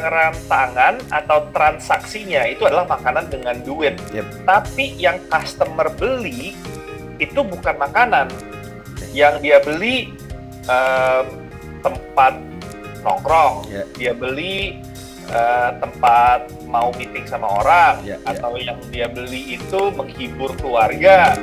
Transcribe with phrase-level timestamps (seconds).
[0.00, 3.96] tangan tangan atau transaksinya itu adalah makanan dengan duit.
[4.12, 4.44] Yep.
[4.44, 6.52] Tapi yang customer beli
[7.16, 8.28] itu bukan makanan.
[9.16, 10.12] Yang dia beli
[10.68, 11.24] em,
[11.80, 12.34] tempat
[13.00, 13.82] nongkrong, Ya.
[13.96, 14.82] dia beli
[15.26, 18.30] eh, tempat mau meeting sama orang, Ya, ya.
[18.30, 21.34] atau yang dia beli itu menghibur keluarga.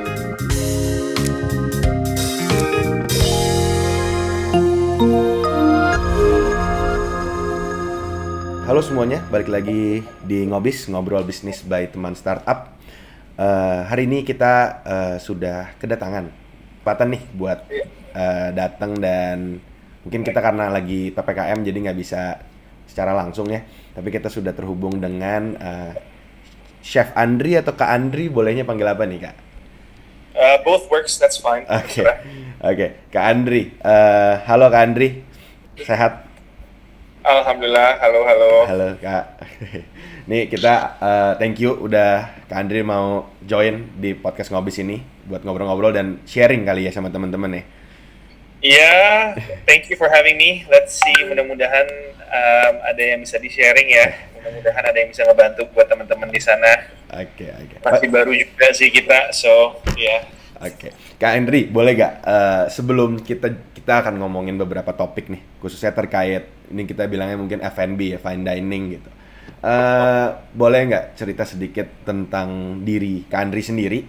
[8.64, 12.72] Halo semuanya, balik lagi di Ngobis, Ngobrol Bisnis by Teman Startup.
[13.36, 16.32] Eh, hari ini kita eh, sudah kedatangan
[16.80, 17.58] kesempatan nih buat
[18.16, 19.60] eh, datang dan
[20.00, 22.40] mungkin kita karena lagi PPKM jadi nggak bisa
[22.88, 23.60] secara langsung ya.
[23.92, 25.92] Tapi kita sudah terhubung dengan eh,
[26.80, 29.36] Chef Andri atau Kak Andri, bolehnya panggil apa nih Kak?
[30.40, 31.68] Uh, both works, that's fine.
[31.68, 32.00] Oke,
[32.64, 33.76] oke, Kak Andri.
[33.76, 35.20] Eh, halo Kak Andri,
[35.84, 36.23] sehat?
[37.24, 38.52] Alhamdulillah, halo halo.
[38.68, 39.40] Halo Kak.
[40.30, 45.40] Nih kita eh, thank you udah Kak Andri mau join di podcast ngobis ini buat
[45.40, 47.64] ngobrol-ngobrol dan sharing kali ya sama teman-teman nih.
[48.60, 48.92] Iya,
[49.64, 50.68] thank you for having me.
[50.68, 51.88] Let's see, mudah-mudahan
[52.28, 54.20] um, ada yang bisa di-sharing ya.
[54.36, 56.92] Mudah-mudahan ada yang bisa ngebantu buat teman-teman di sana.
[57.08, 57.80] Oke oke.
[57.88, 60.28] Masih baru juga sih kita, so ya.
[60.62, 60.94] Oke.
[61.18, 66.46] Kak Andri boleh gak eh, sebelum kita kita akan ngomongin beberapa topik nih khususnya terkait
[66.70, 69.10] ini kita bilangnya mungkin F&B ya fine dining gitu.
[69.64, 74.00] Eh, boleh nggak cerita sedikit tentang diri Kak Andri sendiri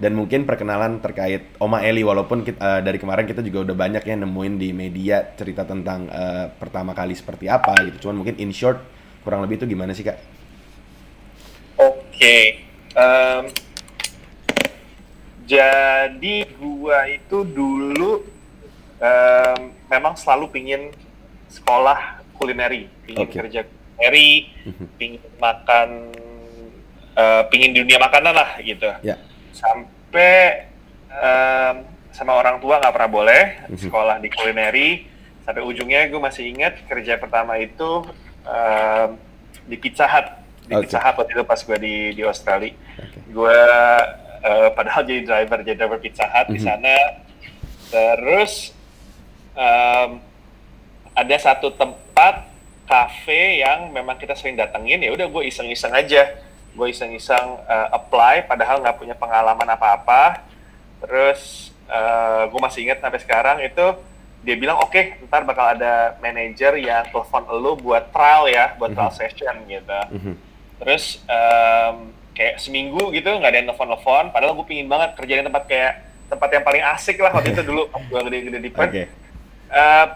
[0.00, 4.02] dan mungkin perkenalan terkait Oma Eli walaupun kita, eh, dari kemarin kita juga udah banyak
[4.08, 8.48] ya nemuin di media cerita tentang eh, pertama kali seperti apa gitu cuman mungkin in
[8.56, 8.80] short
[9.20, 10.16] kurang lebih itu gimana sih kak?
[11.76, 12.64] Oke.
[12.96, 13.44] em,
[15.50, 18.22] jadi gua itu dulu
[19.02, 19.58] em,
[19.90, 20.82] memang selalu pingin
[21.50, 23.34] sekolah kulineri, pingin Oke.
[23.34, 24.46] kerja kulineri,
[24.94, 26.14] pingin makan,
[27.12, 28.86] eh, pingin di dunia makanan lah gitu.
[29.02, 29.18] Ya.
[29.50, 30.70] Sampai
[31.10, 31.74] em,
[32.14, 33.90] sama orang tua nggak pernah boleh Mhm.
[33.90, 34.90] sekolah di kulineri.
[35.42, 38.06] Sampai ujungnya gue masih ingat kerja pertama itu
[38.46, 39.18] em,
[39.66, 40.26] di Pizza Hut.
[40.62, 40.86] Di Oke.
[40.86, 43.18] Pizza Hut waktu itu pas gue di di Australia Oke.
[43.26, 43.58] gue
[44.40, 46.64] eh, padahal jadi driver jadi driver Pizza Hut di Mhm.
[46.64, 46.96] sana
[47.88, 48.72] terus
[49.52, 50.10] em,
[51.12, 52.46] ada satu tempat
[52.86, 56.38] cafe yang memang kita sering datengin ya udah gue iseng-iseng aja
[56.70, 60.42] gue iseng-iseng eh, apply padahal nggak punya pengalaman apa-apa
[61.00, 61.72] terus
[62.46, 63.82] gue masih ingat sampai sekarang itu
[64.46, 69.10] dia bilang oke ntar bakal ada manajer yang telepon lo buat trial ya buat trial
[69.10, 69.18] Mhm.
[69.18, 70.32] session gitu Mhm.
[70.78, 75.44] terus em, kayak seminggu gitu nggak ada yang nelfon-nelfon padahal gue pingin banget kerja di
[75.44, 75.92] tempat kayak
[76.26, 78.88] tempat yang paling asik lah waktu itu dulu gue gede-gede di Perth.
[78.88, 79.02] Oke.
[79.68, 80.06] Eh,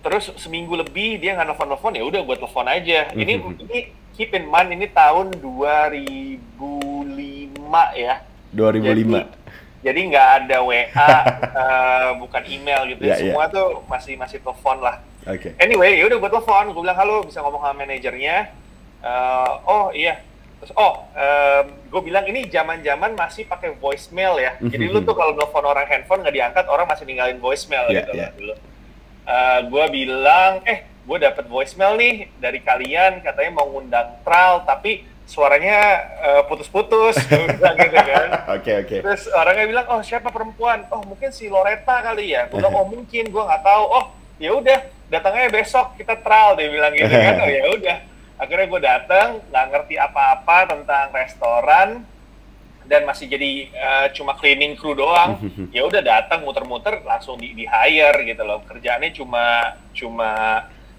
[0.00, 3.56] terus seminggu lebih dia nggak nelfon-nelfon ya udah gue telepon aja ini Mhm.
[3.64, 3.78] ini
[4.12, 6.36] keep in mind ini tahun 2005
[7.96, 8.20] ya
[8.50, 9.24] 2005.
[9.80, 10.84] jadi nggak ada WA
[11.56, 13.32] eh, bukan email gitu Iya, iya.
[13.32, 15.52] semua tuh masih masih telepon lah Oke.
[15.60, 18.56] Anyway, ya udah gue telepon, gue bilang halo, bisa ngomong sama manajernya.
[19.04, 20.16] Eh, oh iya,
[20.60, 21.08] terus oh,
[21.90, 24.52] gue bilang ini zaman-zaman masih pakai voicemail ya.
[24.60, 28.12] Jadi lu tuh kalau nelfon orang handphone nggak diangkat, orang masih ninggalin voicemail Iya, gitu
[28.14, 28.54] lah dulu.
[29.70, 35.78] gue bilang, eh, gue dapet voicemail nih dari kalian, katanya mau ngundang trial, tapi suaranya
[36.18, 38.28] eh, putus-putus, gitu kan.
[38.58, 38.96] Oke oke.
[38.98, 40.82] Terus orangnya bilang, oh siapa perempuan?
[40.90, 42.50] Oh mungkin si Loretta kali ya.
[42.50, 43.84] Gue bilang, oh mungkin, gue nggak tahu.
[43.86, 44.04] Oh
[44.42, 46.58] ya udah, datangnya besok kita trial.
[46.58, 47.34] Dia bilang gitu kan.
[47.46, 47.96] Oh ya udah.
[48.40, 51.88] Akhirnya gue datang, nggak ngerti apa-apa tentang restoran
[52.82, 55.36] dan masih jadi eh, cuma cleaning crew doang.
[55.76, 58.64] ya udah datang muter-muter langsung di, di hire gitu loh.
[58.64, 59.44] Kerjaannya cuma
[59.92, 60.30] cuma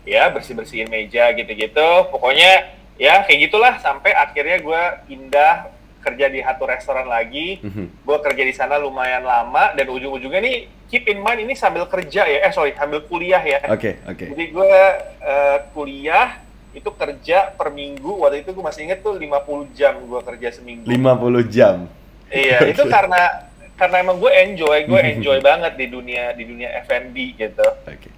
[0.06, 1.90] ya bersih-bersihin meja gitu-gitu.
[2.07, 5.53] Pokoknya ya kayak gitulah sampai akhirnya gue pindah
[6.01, 8.01] kerja di satu restoran lagi Mhm.
[8.01, 10.57] gue kerja di sana lumayan lama dan ujung-ujungnya nih
[10.89, 14.25] keep in mind ini sambil kerja ya eh sorry sambil kuliah ya Oke oke.
[14.33, 14.74] jadi gue
[15.21, 20.21] eh, kuliah itu kerja per minggu waktu itu gue masih inget tuh 50 jam gue
[20.23, 21.88] kerja seminggu 50 jam.
[22.31, 22.91] iya itu Oke.
[22.91, 28.09] karena karena emang gue enjoy gue enjoy banget di dunia di dunia F&B gitu Oke.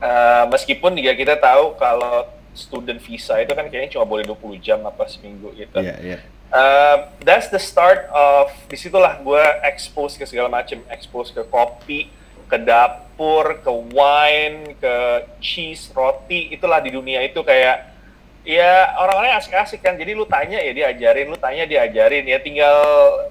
[0.00, 2.24] Eh, meskipun juga kita tahu kalau
[2.56, 6.18] student visa itu kan kayaknya cuma boleh 20 jam apa seminggu gitu Iya iya.
[6.50, 12.10] Uh, that's the start of di situlah gue expose ke segala macam expose ke kopi
[12.50, 14.94] ke dapur ke wine ke
[15.38, 17.99] cheese roti itulah di dunia itu kayak
[18.42, 19.96] ya orang-orangnya asik-asik kan.
[19.96, 22.76] Jadi lu tanya ya dia ajarin lu tanya dia ajarin ya tinggal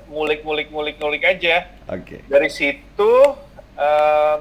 [0.09, 1.65] ngulik-ngulik ngulik-ngulik aja.
[1.89, 2.21] Oke.
[2.29, 3.11] dari situ
[3.73, 4.35] uh,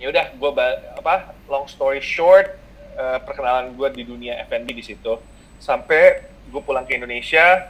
[0.00, 0.50] ya udah gue
[0.96, 2.56] apa long story short
[2.96, 5.20] uh, perkenalan gue di dunia F&B di situ.
[5.60, 7.68] Sampai gue pulang ke Indonesia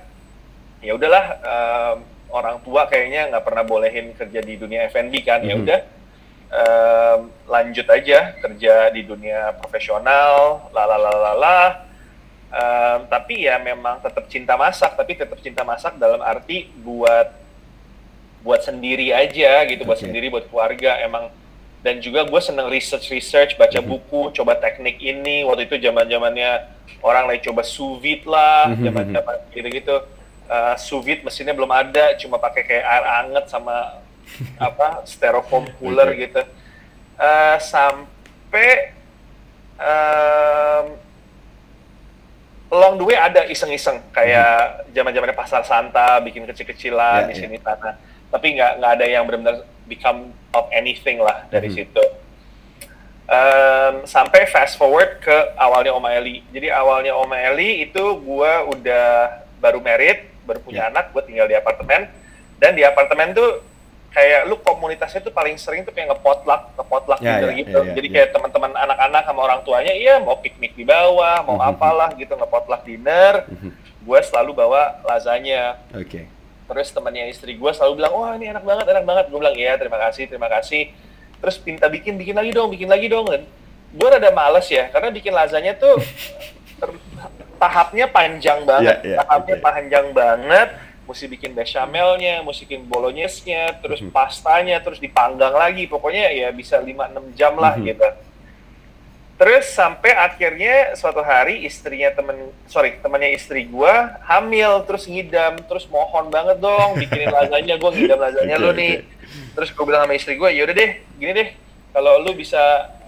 [0.79, 1.97] ya udahlah um,
[2.31, 5.43] orang tua kayaknya nggak pernah bolehin kerja di dunia F&B kan.
[5.43, 5.63] Ya Mhm.
[5.67, 5.81] udah
[6.55, 7.19] um,
[7.51, 11.83] lanjut aja kerja di dunia profesional lalalala
[12.55, 17.35] um, tapi ya memang tetap cinta masak tapi tetap cinta masak dalam arti buat
[18.41, 20.05] buat sendiri aja gitu buat Oke.
[20.07, 21.33] sendiri buat keluarga emang
[21.85, 23.89] dan juga gue seneng research research baca Mhm.
[23.89, 26.65] buku coba teknik ini waktu itu zaman zamannya
[27.05, 28.85] orang lagi coba sous vide lah Mhm.
[28.85, 29.97] zaman zaman gitu gitu
[30.49, 34.01] uh, sous vide mesinnya belum ada cuma pakai kayak air anget sama
[34.61, 36.41] apa styrofoam cooler gitu
[37.15, 38.91] Eh, sampai
[39.79, 40.85] um,
[42.69, 47.41] along the way ada iseng-iseng kayak zaman-zamannya pasar Santa bikin kecil-kecilan Ya, di ya.
[47.47, 47.97] sini sana
[48.29, 50.21] tapi nggak nggak ada yang benar-benar become
[50.51, 51.77] of anything lah dari Mhm.
[51.77, 52.05] situ
[53.25, 59.41] Em, sampai fast forward ke awalnya Oma Eli jadi awalnya Oma Eli itu gua udah
[59.57, 60.89] baru married baru punya Ya.
[60.93, 62.05] anak gue tinggal di apartemen
[62.61, 63.65] dan di apartemen tuh
[64.15, 67.83] kayak lu komunitasnya tuh paling sering tuh kayak ngepotluck ngepotluck Ya, dinner ya, gitu ya,
[67.83, 68.15] ya, jadi ya.
[68.15, 71.69] kayak teman-teman anak-anak sama orang tuanya iya mau piknik di bawah mau Mhm.
[71.69, 73.71] apalah gitu ngepotluck dinner Mhm.
[74.01, 76.31] gue selalu bawa lasanya Oke.
[76.65, 79.75] terus temannya istri gue selalu bilang wah ini enak banget enak banget gue bilang iya
[79.75, 80.95] terima kasih terima kasih
[81.37, 83.43] terus minta bikin bikin lagi dong bikin lagi dong dan
[83.91, 85.99] gue rada males ya karena bikin lasanya tuh
[86.79, 87.03] ter-
[87.57, 89.65] tahapnya panjang banget Iya, iya, tahapnya oke.
[89.65, 90.69] panjang banget
[91.05, 94.11] mesti bikin bechamelnya mesti bikin bolognese-nya terus Mhm.
[94.11, 97.85] pastanya terus dipanggang lagi pokoknya ya bisa 5-6 jam lah Mhm.
[97.87, 98.09] gitu
[99.35, 102.39] Terus sampai akhirnya suatu hari istrinya temen,
[102.71, 108.15] sorry temannya istri gua hamil terus ngidam terus mohon banget dong bikinin lasanya gua ngidam
[108.15, 108.95] lasanya Oke, lu nih.
[109.59, 111.49] Terus gua bilang sama istri gua yaudah deh gini deh
[111.91, 112.63] kalau lu bisa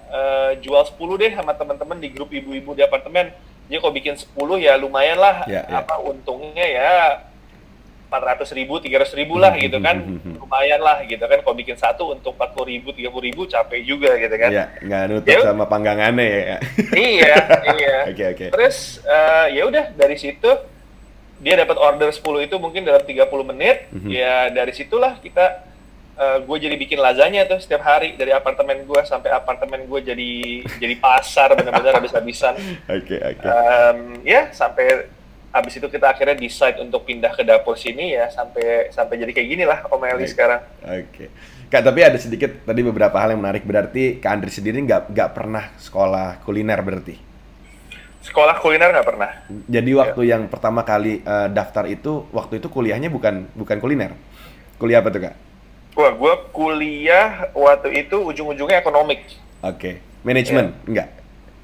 [0.07, 3.31] eh, jual 10 deh sama teman-teman di grup ibu-ibu di apartemen.
[3.71, 5.79] Jadi kalau bikin 10 ya lumayan lah Ya, ya.
[5.79, 6.91] apa untungnya ya
[8.07, 10.39] 400 ribu, 300 ribu lah gitu kan Mhm.
[10.39, 14.31] lumayan lah gitu kan kalau bikin satu untuk 40 ribu, 30 ribu capek juga gitu
[14.33, 15.43] kan Ya, nggak nutup Ya.
[15.43, 16.59] sama panggangannya ya.
[16.95, 17.35] iya
[17.73, 18.47] iya Oke, oke.
[18.51, 20.51] terus eh, ya udah dari situ
[21.37, 24.09] dia dapat order 10 itu mungkin dalam 30 menit Mhm.
[24.09, 25.67] ya dari situlah kita
[26.17, 30.33] gue jadi bikin lasagna tuh setiap hari dari apartemen gue sampai apartemen gue jadi
[30.81, 32.57] jadi pasar benar-benar habis-habisan
[32.89, 33.45] Oke, oke.
[33.45, 35.13] Em, ya sampai
[35.57, 39.49] habis itu kita akhirnya decide untuk pindah ke dapur sini ya sampai sampai jadi kayak
[39.49, 40.31] gini lah Om Eli Baik.
[40.37, 41.27] sekarang Oke.
[41.67, 43.67] Kak, tapi ada sedikit tadi beberapa hal yang menarik.
[43.67, 47.27] Berarti Kak Andri sendiri nggak nggak pernah sekolah kuliner berarti?
[48.27, 49.31] sekolah kuliner nggak pernah
[49.71, 54.15] Jadi waktu yang pertama kali eh, daftar itu, waktu itu kuliahnya bukan bukan kuliner.
[54.79, 55.35] Kuliah apa tuh Kak?
[55.97, 59.25] wah gue kuliah waktu itu ujung-ujungnya ekonomik
[59.65, 60.05] Oke.
[60.23, 60.77] Manajemen?
[60.85, 61.09] Enggak?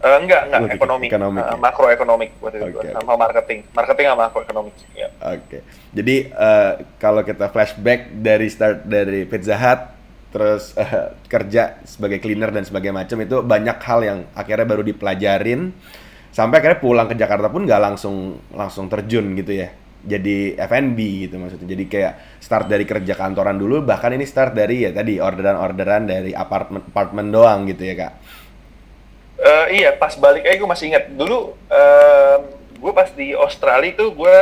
[0.02, 1.56] Eh, enggak, enggak, Lebih ke ekonomi, ekonomik Eh, ya?
[1.62, 2.88] makroekonomik waktu itu oke.
[2.90, 4.74] sama marketing, marketing sama makroekonomik.
[4.98, 5.08] Ya.
[5.22, 5.58] Oke.
[5.94, 9.80] Jadi eh, kalau kita flashback dari start dari Pizza Hut
[10.34, 15.70] terus eh, kerja sebagai cleaner dan sebagainya macam itu banyak hal yang akhirnya baru dipelajarin
[16.34, 19.70] sampai akhirnya pulang ke Jakarta pun nggak langsung langsung terjun gitu ya.
[20.02, 20.98] Jadi F&B
[21.30, 21.78] gitu maksudnya.
[21.78, 26.34] Jadi kayak start dari kerja kantoran dulu bahkan ini start dari ya tadi orderan-orderan dari
[26.34, 28.12] apartemen apartemen doang gitu ya, Kak.
[29.42, 31.58] Eh, iya, pas balik aja gue masih ingat dulu
[32.78, 34.36] gue pas di Australia itu gue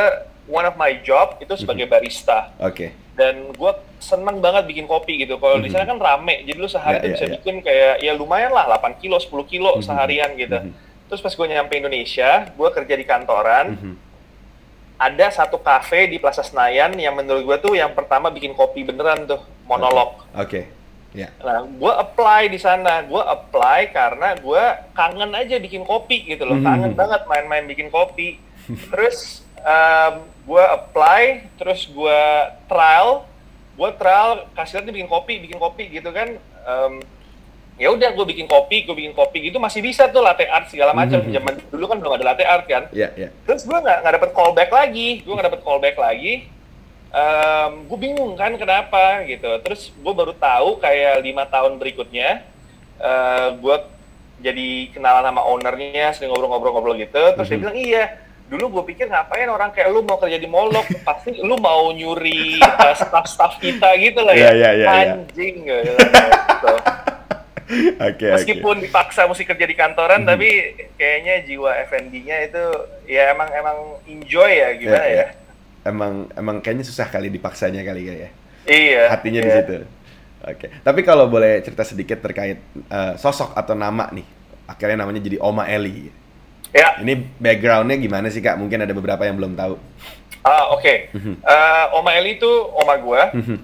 [0.45, 1.93] one of my job itu sebagai Mhm.
[1.93, 2.93] barista Oke.
[3.13, 5.37] dan gue seneng banget bikin kopi gitu.
[5.37, 5.75] Kalau di Mhm.
[5.77, 7.33] sana kan rame, jadi lu sehari Ya, tuh bisa ya.
[7.37, 9.85] bikin kayak ya lumayan lah 8 kilo, 10 kilo Mhm.
[9.85, 10.57] seharian gitu.
[10.57, 10.73] Mhm.
[11.07, 13.67] Terus pas gue nyampe Indonesia, gue kerja di kantoran.
[13.73, 13.95] Mhm.
[15.01, 19.25] ada satu kafe di Plaza Senayan yang menurut gue tuh yang pertama bikin kopi beneran
[19.25, 20.13] tuh monolog.
[20.37, 20.69] Oke.
[21.11, 21.29] Ya.
[21.43, 23.03] Nah, gue apply di sana.
[23.03, 24.65] Gue apply karena gue
[24.95, 26.59] kangen aja bikin kopi gitu loh.
[26.59, 26.67] Mhm.
[26.67, 28.39] Kangen banget main-main bikin kopi.
[28.71, 29.43] Terus
[30.47, 32.21] gue apply, terus gue
[32.71, 33.27] trial.
[33.75, 36.37] Gue trial, nih bikin kopi, bikin kopi gitu kan.
[36.69, 36.95] Em,
[37.81, 40.93] ya udah gue bikin kopi, gue bikin kopi gitu masih bisa tuh latte art segala
[40.93, 41.17] macam.
[41.25, 41.33] Mhm.
[41.33, 43.33] Zaman dulu kan belum ada latte art kan Ya, ya.
[43.49, 46.45] terus gue nggak nggak dapet callback lagi gue nggak dapet callback lagi
[47.83, 52.43] gue bingung kan kenapa gitu terus gue baru tahu kayak lima tahun berikutnya
[53.57, 53.77] gue
[54.41, 57.63] jadi kenalan sama ownernya sering ngobrol-ngobrol-ngobrol gitu terus dia Mhm.
[57.63, 58.05] bilang iya
[58.47, 62.59] dulu gue pikir ngapain orang kayak lu mau kerja di molok pasti lu mau nyuri
[62.59, 65.13] uh, staff-staff kita gitu lah ya Iya, iya, iya, iya.
[65.15, 66.73] anjing bilang gitu.
[67.71, 68.27] Oke, oke.
[68.35, 70.29] meskipun dipaksa mesti kerja di kantoran Mhm.
[70.29, 70.49] tapi
[70.97, 72.65] kayaknya jiwa F&B-nya itu
[73.07, 75.27] ya emang emang enjoy ya gimana Iya, ya.
[75.91, 78.31] Emang emang kayaknya susah kali dipaksanya kali ya.
[78.65, 79.57] iya Hatinya di iya.
[79.61, 79.77] situ.
[80.41, 80.67] Oke.
[80.81, 84.25] Tapi kalau boleh cerita sedikit terkait eh, sosok atau nama nih
[84.65, 86.09] akhirnya namanya jadi Oma Eli.
[86.71, 88.55] Ya, Ini backgroundnya gimana sih kak?
[88.55, 89.75] Mungkin ada beberapa yang belum tahu.
[90.41, 91.11] ah, oke.
[91.13, 91.35] Mhm.
[91.43, 93.35] Eh, Oma Eli itu oma gua.
[93.35, 93.59] Mhm.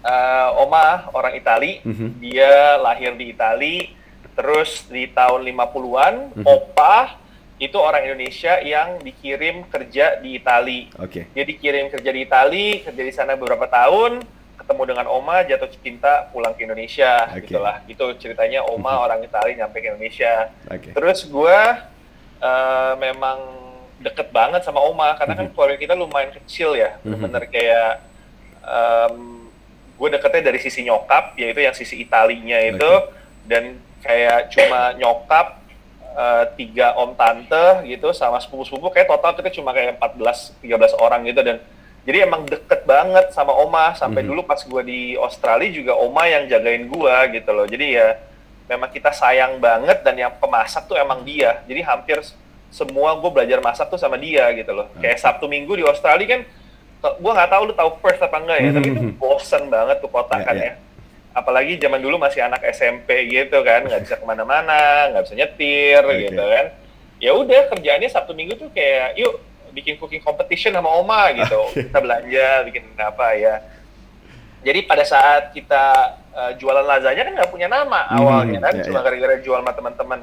[0.00, 1.84] Eh, oma orang Itali.
[1.84, 2.08] Mhm.
[2.18, 3.92] Dia lahir di Itali.
[4.32, 6.44] Terus di tahun 50-an, Mhm.
[6.46, 7.17] opa
[7.58, 10.90] itu orang Indonesia yang dikirim kerja di Itali.
[10.94, 11.26] Oke.
[11.34, 14.22] Dia dikirim kerja di Itali, kerja di sana beberapa tahun,
[14.62, 17.50] ketemu dengan Oma, jatuh cinta, pulang ke Indonesia, Oke.
[17.50, 17.82] gitulah.
[17.90, 19.02] Itu ceritanya Oma Mhm.
[19.02, 20.54] orang Itali nyampe ke Indonesia.
[20.70, 20.94] Oke.
[20.94, 21.60] Terus gue
[22.38, 23.42] eh, memang
[23.98, 25.58] deket banget sama Oma, karena kan Mhm.
[25.58, 27.18] keluarga kita lumayan kecil ya, Mhm.
[27.26, 27.92] bener kayak
[29.98, 32.92] gue deketnya dari sisi nyokap, yaitu yang sisi Italinya itu,
[33.50, 33.74] dan
[34.06, 35.57] kayak cuma nyokap
[36.12, 41.22] eh, tiga om tante gitu sama sepupu-sepupu kayak total kita cuma kayak 14 13 orang
[41.24, 41.40] gitu.
[41.40, 41.58] Dan
[42.02, 43.92] jadi emang deket banget sama oma.
[43.92, 44.28] Sampai Mhm.
[44.30, 47.64] dulu pas gua di Australia juga oma yang jagain gua gitu loh.
[47.64, 48.16] Jadi ya
[48.66, 51.60] memang kita sayang banget dan yang pemasak tuh emang dia.
[51.64, 52.20] Jadi hampir
[52.68, 54.92] semua gue belajar masak tuh sama dia gitu loh.
[55.00, 56.40] Kayak Sabtu Minggu di Australia kan
[57.16, 59.14] gua nggak tahu lu tahu Perth apa enggak ya tapi itu Mhm.
[59.16, 60.64] bosen banget tuh kota Ya, kan ya.
[60.64, 60.74] ya
[61.38, 66.02] apalagi zaman dulu masih anak SMP gitu kan nggak bisa ke mana-mana nggak bisa nyetir
[66.02, 66.18] Oke.
[66.26, 66.66] gitu kan.
[67.18, 69.38] Ya udah kerjaannya Sabtu Minggu tuh kayak yuk
[69.70, 71.58] bikin cooking competition sama Oma gitu.
[71.70, 71.86] Oke.
[71.86, 73.54] kita belanja bikin apa ya.
[74.58, 75.84] Jadi pada saat kita
[76.34, 79.04] uh, jualan lasagna kan nggak punya nama Hmm, awalnya kan ya, cuma ya.
[79.06, 80.20] gara-gara jual sama teman-teman.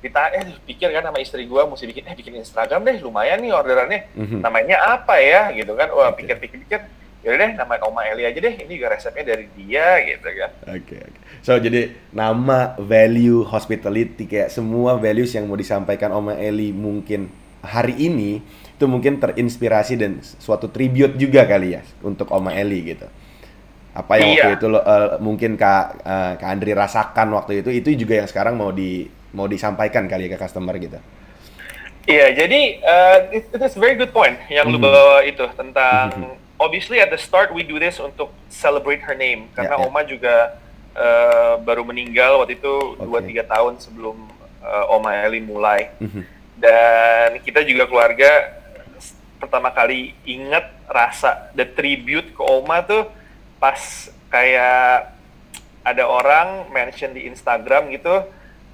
[0.00, 3.52] Kita eh pikir kan sama istri gua mesti bikin eh bikin Instagram deh lumayan nih
[3.52, 4.00] orderannya.
[4.16, 4.40] Mhm.
[4.40, 5.52] namanya apa ya?
[5.52, 5.92] Gitu kan.
[5.92, 6.80] Wah pikir-pikir
[7.24, 10.96] ya deh nama Oma Eli aja deh ini juga resepnya dari dia gitu kan Oke,
[11.00, 11.18] oke.
[11.40, 17.28] So, jadi nama, value, hospitality, kayak semua values yang mau disampaikan Oma Eli mungkin
[17.60, 18.40] hari ini,
[18.76, 23.04] itu mungkin terinspirasi dan suatu tribute juga kali ya untuk Oma Eli gitu.
[23.92, 24.56] Apa yang waktu Iya.
[24.56, 28.56] itu lo, eh, mungkin Kak, eh, Kak Andri rasakan waktu itu, itu juga yang sekarang
[28.56, 30.96] mau di mau disampaikan kali ya ke customer gitu.
[32.04, 34.84] Iya, jadi uh, it, it is very good point yang lu Mhm.
[34.84, 36.43] bawa itu tentang Mhm.
[36.56, 39.86] Obviously at the start we do this untuk celebrate her name karena Ya, ya.
[39.86, 40.34] Oma juga
[40.92, 43.28] uh, baru meninggal waktu itu dua Oke.
[43.28, 44.16] tiga tahun sebelum
[44.60, 46.22] uh, Oma Eli mulai Mhm.
[46.56, 48.30] dan kita juga keluarga
[49.36, 53.04] pertama kali inget rasa the tribute ke Oma tuh
[53.58, 53.76] pas
[54.30, 55.10] kayak
[55.82, 58.24] ada orang mention di Instagram gitu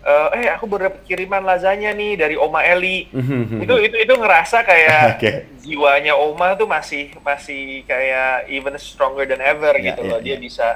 [0.01, 3.61] eh eh aku baru dapet kiriman lasagna nih dari Oma Eli Mhm.
[3.63, 5.31] itu itu itu ngerasa kayak Oke.
[5.61, 10.35] jiwanya Oma tuh masih masih kayak even stronger than ever Ya, gitu ya, loh dia
[10.35, 10.41] ya.
[10.41, 10.69] bisa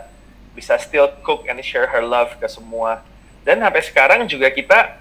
[0.52, 3.00] bisa still cook and share her love ke semua
[3.42, 5.00] dan sampai sekarang juga kita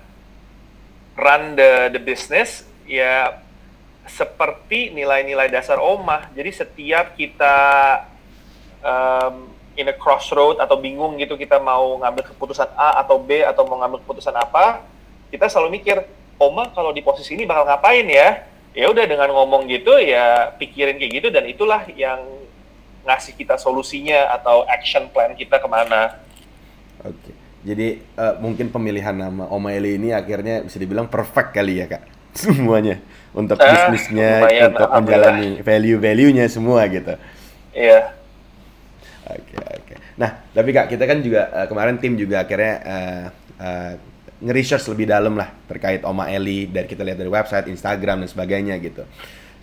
[1.13, 3.37] run the the business ya
[4.03, 7.55] seperti nilai-nilai dasar Oma jadi setiap kita
[8.81, 13.65] um, in a crossroad atau bingung gitu kita mau ngambil keputusan A atau B atau
[13.65, 14.85] mau ngambil keputusan apa
[15.29, 15.97] kita selalu mikir
[16.37, 18.43] Oma kalau di posisi ini bakal ngapain ya?
[18.73, 22.19] Ya udah dengan ngomong gitu ya pikirin kayak gitu dan itulah yang
[23.05, 26.17] ngasih kita solusinya atau action plan kita ke mana.
[27.05, 27.31] Oke.
[27.63, 32.03] Jadi eh, mungkin pemilihan nama Oma Eli ini akhirnya bisa dibilang perfect kali ya kak?
[32.33, 32.97] Semuanya.
[33.33, 37.13] Untuk Ah, bisnisnya, lumayan, untuk menjalani value-value-nya semua gitu.
[37.73, 38.13] ya
[39.23, 39.95] Oke oke.
[40.19, 43.25] Nah tapi kak kita kan juga eh, kemarin tim juga akhirnya eh,
[43.63, 43.93] eh,
[44.43, 48.75] nge-research lebih dalam lah terkait Oma Eli dari kita lihat dari website, Instagram dan sebagainya
[48.83, 49.07] gitu.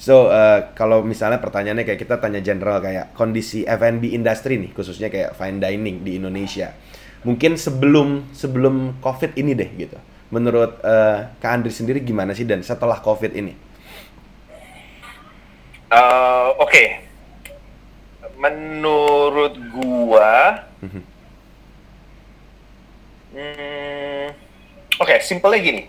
[0.00, 5.12] So eh, kalau misalnya pertanyaannya kayak kita tanya general kayak kondisi F&B industri nih khususnya
[5.12, 6.72] kayak fine dining di Indonesia.
[7.20, 10.00] Mungkin sebelum sebelum COVID ini deh gitu.
[10.32, 13.52] Menurut eh, Kak Andri sendiri gimana sih dan setelah COVID ini?
[15.92, 17.09] Eh, oke
[18.40, 21.02] menurut gua Mhm.
[23.30, 24.26] hmm,
[24.96, 25.82] oke simpelnya gini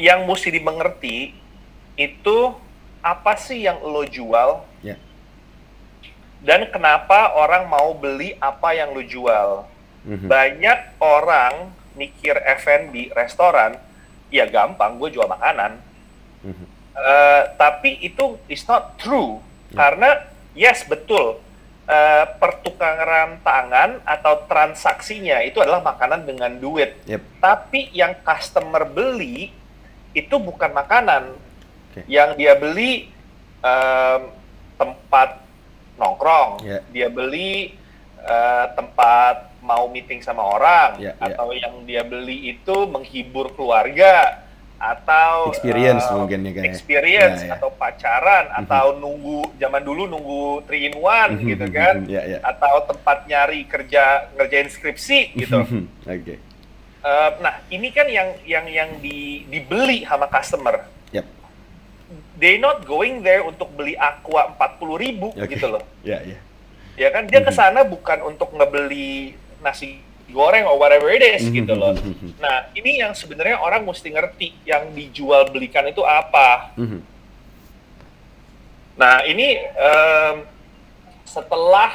[0.00, 1.36] yang mesti dimengerti
[1.94, 2.38] itu
[3.04, 4.96] apa sih yang lo jual Ya.
[6.40, 9.68] dan kenapa orang mau beli apa yang lo jual.
[10.08, 10.24] Mhm.
[10.24, 12.32] Banyak orang mikir
[12.64, 13.76] F&B restoran,
[14.32, 15.76] ya gampang, gue jual makanan.
[16.40, 16.64] Mhm.
[16.96, 21.38] Eh, tapi itu is not true karena yes betul
[21.86, 26.94] eh, pertukaran tangan atau transaksinya itu adalah makanan dengan duit.
[27.06, 27.22] Yep.
[27.42, 29.50] Tapi yang customer beli
[30.14, 31.34] itu bukan makanan.
[31.90, 32.06] Oke.
[32.06, 33.10] Yang dia beli
[33.62, 34.22] em,
[34.78, 35.42] tempat
[35.98, 36.78] nongkrong, Ya.
[36.90, 37.74] dia beli
[38.20, 41.32] eh, tempat mau meeting sama orang, Ya, ya.
[41.32, 44.40] atau yang dia beli itu menghibur keluarga,
[44.80, 46.70] atau Experience eh, mungkin ya, Kak, ya.
[46.72, 47.54] experience Ya, ya.
[47.60, 48.58] atau pacaran, Mhm.
[48.64, 52.38] atau nunggu zaman dulu nunggu 3 in 1 gitu kan, Ya, ya.
[52.40, 55.60] atau tempat nyari kerja ngerjain skripsi gitu.
[56.08, 56.40] Oke.
[57.00, 60.84] Uh, nah, ini kan yang yang yang di, dibeli sama customer.
[61.12, 61.24] Yep.
[62.36, 65.56] They not going there untuk beli aqua 40 ribu Okay.
[65.56, 65.84] gitu loh.
[66.00, 66.40] Ya, ya.
[66.96, 67.46] Ya kan dia Mhm.
[67.48, 71.92] ke sana bukan untuk ngebeli nasi goreng or whatever it is Mhm, gitu loh.
[71.94, 72.30] mhm, mhm.
[72.38, 76.72] Nah, ini yang sebenarnya orang mesti ngerti yang dijual belikan itu apa.
[78.94, 80.34] Nah, ini em,
[81.24, 81.90] setelah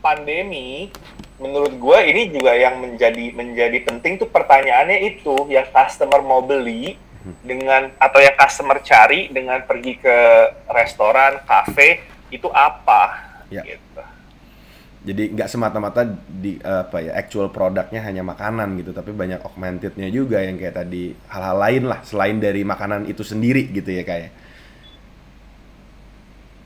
[0.00, 0.90] pandemi,
[1.36, 6.96] menurut gue ini juga yang menjadi menjadi penting tuh pertanyaannya itu yang customer mau beli
[7.42, 10.16] dengan atau yang customer cari dengan pergi ke
[10.70, 13.18] restoran, kafe itu apa?
[13.50, 13.62] Ya.
[13.66, 14.02] Gitu.
[15.06, 20.42] Jadi nggak semata-mata di apa ya actual produknya hanya makanan gitu, tapi banyak augmentednya juga
[20.42, 24.30] yang kayak tadi hal-hal lain lah selain dari makanan itu sendiri gitu ya kayak.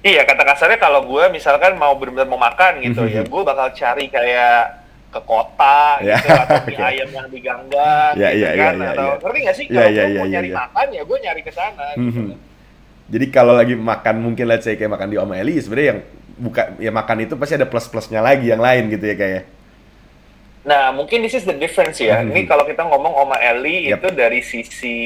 [0.00, 4.08] Iya, kata kasarnya kalau gue misalkan mau benar-benar mau makan gitu ya, gue bakal cari
[4.08, 4.80] kayak
[5.12, 6.84] ke kota Ya, gitu atau mie oke.
[6.86, 9.14] ayam yang di ganggang Ya, gitu ya, kan ya, ya, atau ya.
[9.20, 10.56] ngerti nggak sih Ya, kalau ya, gue ya, mau ya, nyari ya.
[10.56, 12.20] makan ya gue nyari ke sana gitu.
[12.24, 12.28] Mhm.
[13.10, 16.00] Jadi kalau lagi makan mungkin let's say kayak makan di Om Eli sebenarnya yang
[16.40, 19.44] buka ya makan itu pasti ada plus-plusnya lagi yang lain gitu ya kayak.
[20.60, 22.20] Nah, mungkin this is the difference ya.
[22.20, 22.32] Mhm.
[22.36, 23.96] Ini kalau kita ngomong Oma Eli Yep.
[23.96, 24.96] itu dari sisi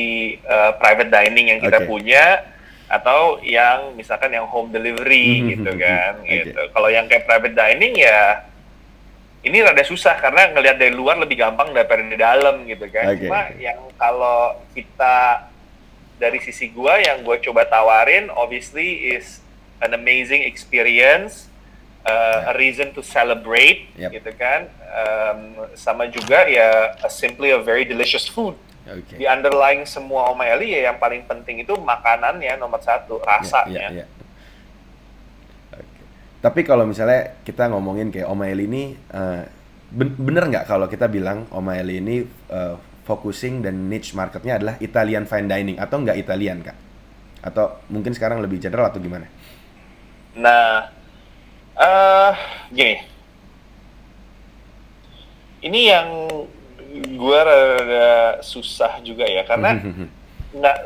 [0.42, 1.86] uh, private dining yang kita Oke.
[1.86, 2.42] punya
[2.90, 6.30] atau yang misalkan yang home delivery Mhm, gitu mhm, kan mhm.
[6.30, 6.60] gitu.
[6.74, 8.46] Kalau yang kayak private dining ya
[9.44, 13.12] ini rada susah karena ngelihat dari luar lebih gampang daripada di dalam gitu kan.
[13.12, 15.48] Oke, Cuma yang kalau kita
[16.16, 19.43] dari sisi gua yang gue coba tawarin obviously is
[19.78, 21.50] an amazing experience
[22.02, 24.10] uh, a reason to celebrate Yep.
[24.20, 25.40] gitu kan Um,
[25.74, 28.54] sama juga ya a simply a very delicious food
[28.86, 29.18] Oke.
[29.18, 33.90] di underlying semua Oma Eli ya yang paling penting itu makanannya nomor satu rasanya Ya,
[33.90, 34.06] ya, ya.
[35.74, 36.02] Oke.
[36.38, 38.94] Tapi kalau misalnya kita ngomongin kayak Oma Eli ini
[39.90, 44.74] ben- bener nggak kalau kita bilang Oma Eli ini eh, focusing dan niche marketnya adalah
[44.78, 46.76] Italian fine dining atau nggak Italian kak?
[47.42, 49.26] Atau mungkin sekarang lebih general atau gimana?
[50.34, 50.90] Nah,
[51.74, 52.32] eh
[52.70, 52.96] gini,
[55.62, 56.08] ini yang
[56.94, 59.78] gue rada susah juga ya karena
[60.58, 60.78] nggak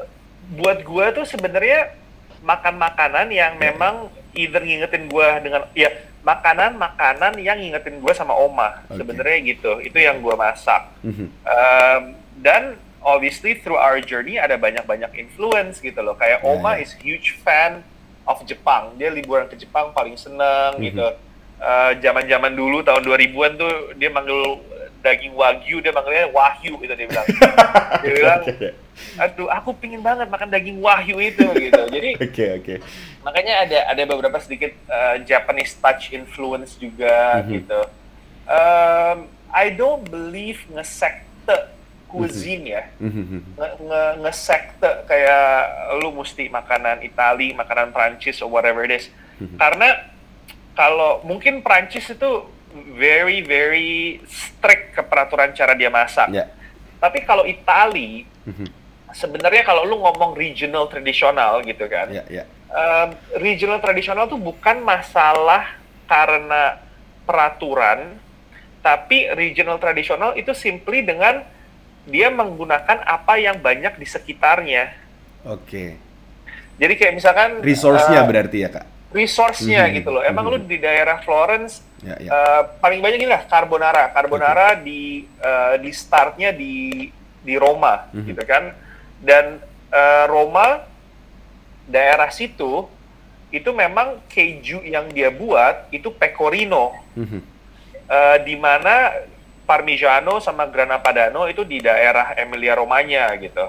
[0.56, 1.92] buat gue tuh sebenarnya
[2.40, 5.92] makan makanan yang memang either ngingetin gue dengan ya
[6.24, 9.00] makanan makanan yang ngingetin gue sama oma Oke.
[9.00, 10.88] sebenarnya gitu itu yang gue masak.
[11.04, 16.14] Um, dan obviously through our journey ada banyak-banyak influence gitu loh.
[16.16, 16.84] Kayak Ya, Oma ya.
[16.86, 17.82] is huge fan
[18.28, 18.92] of Jepang.
[18.94, 20.84] Dia liburan ke Jepang paling seneng Mhm.
[20.84, 21.08] gitu.
[21.58, 24.62] Uh, Zaman-zaman dulu tahun 2000-an tuh dia manggil
[24.98, 27.26] daging wagyu dia manggilnya wahyu itu dia bilang.
[28.04, 28.40] dia bilang,
[29.16, 31.82] aduh aku pingin banget makan daging wahyu itu gitu.
[31.88, 32.74] Jadi Oke oke.
[33.22, 37.50] makanya ada ada beberapa sedikit uh, Japanese touch influence juga Mhm.
[37.50, 37.80] gitu.
[38.46, 41.56] Um, I don't believe ngesekte
[42.08, 43.52] cuisine ya, Mhm.
[43.54, 45.44] nge, nge ngesekte kayak
[46.00, 49.12] lu mesti makanan Itali, makanan Prancis or whatever it is.
[49.38, 49.60] Mhm.
[49.60, 50.08] Karena
[50.72, 52.30] kalau mungkin Prancis itu
[52.96, 56.32] very very strict ke peraturan cara dia masak.
[56.32, 56.48] Ya.
[56.98, 58.24] Tapi kalau Itali
[59.12, 62.44] sebenarnya kalau lu ngomong regional tradisional gitu kan Ya ya.
[62.68, 63.08] um,
[63.40, 66.80] regional tradisional tuh bukan masalah karena
[67.24, 68.16] peraturan,
[68.80, 71.44] tapi regional tradisional itu simply dengan
[72.08, 74.96] dia menggunakan apa yang banyak di sekitarnya.
[75.44, 76.00] Oke.
[76.80, 78.86] Jadi kayak misalkan Resource-nya uh, berarti ya kak?
[79.08, 80.20] resource-nya Mhm, gitu loh.
[80.20, 80.52] Emang mhm.
[80.52, 82.28] lu di daerah Florence Ya ya.
[82.28, 84.12] uh, paling banyak ini lah carbonara.
[84.12, 87.08] Carbonara di uh, di startnya di
[87.40, 88.24] di Roma Mhm.
[88.28, 88.72] gitu kan.
[89.20, 90.84] Dan uh, Roma
[91.88, 92.84] daerah situ
[93.48, 97.40] itu memang keju yang dia buat itu pecorino Mhm.
[98.06, 99.24] uh, di mana
[99.68, 103.68] Parmigiano sama Grana Padano itu di daerah Emilia Romagna gitu.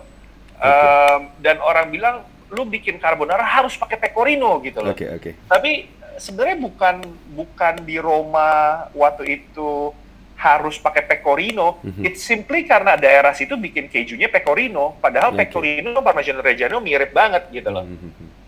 [0.56, 4.96] Um, dan orang bilang lu bikin carbonara harus pakai pecorino gitu loh.
[4.96, 5.32] Oke oke.
[5.52, 6.96] Tapi sebenarnya bukan
[7.36, 9.92] bukan di Roma waktu itu
[10.40, 11.84] harus pakai pecorino.
[11.84, 12.08] Mhm.
[12.08, 14.96] It's simply karena daerah situ bikin kejunya pecorino.
[15.04, 15.52] Padahal Oke.
[15.52, 17.84] pecorino Parmigiano Reggiano mirip banget gitu loh.
[17.84, 18.40] Mhm.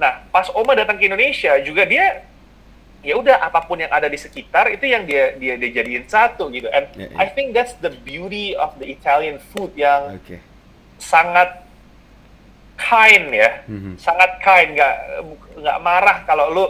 [0.00, 2.24] Nah, pas Oma datang ke Indonesia juga dia
[3.06, 6.50] ya udah apa pun yang ada di sekitar itu yang dia dia dia jadiin satu
[6.50, 6.66] gitu.
[6.68, 7.16] And Ya, ya.
[7.16, 10.42] I think that's the beauty of the Italian food yang Oke.
[10.98, 11.62] sangat
[12.76, 13.96] kind ya Mhm.
[13.96, 14.96] sangat kind nggak
[15.56, 16.64] nggak marah kalau lu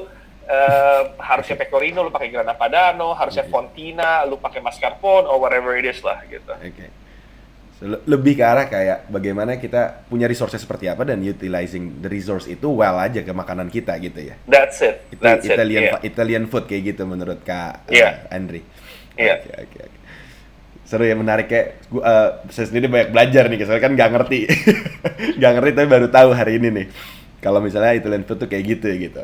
[0.46, 3.50] eh, harusnya pecorino lu pakai grana padano harusnya Oke.
[3.50, 6.86] fontina lu pakai mascarpone or whatever it is lah gitu Oke.
[7.84, 12.64] Lebih ke arah kayak bagaimana kita punya resources seperti apa dan utilizing the resource itu
[12.72, 14.40] well aja ke makanan kita gitu ya.
[14.48, 16.00] that's it Itu that's Italian it yeah.
[16.00, 18.32] Italian food kayak gitu menurut Kak uh, Iya.
[18.32, 18.64] Andri.
[19.20, 19.44] Iya.
[19.44, 19.98] Oke oke oke.
[20.86, 24.40] seru ya menarik kayak gua, uh, saya sendiri banyak belajar nih soalnya kan nggak ngerti
[25.42, 26.86] nggak ngerti tapi baru tahu hari ini nih
[27.42, 29.22] kalau misalnya Italian food tuh kayak gitu ya gitu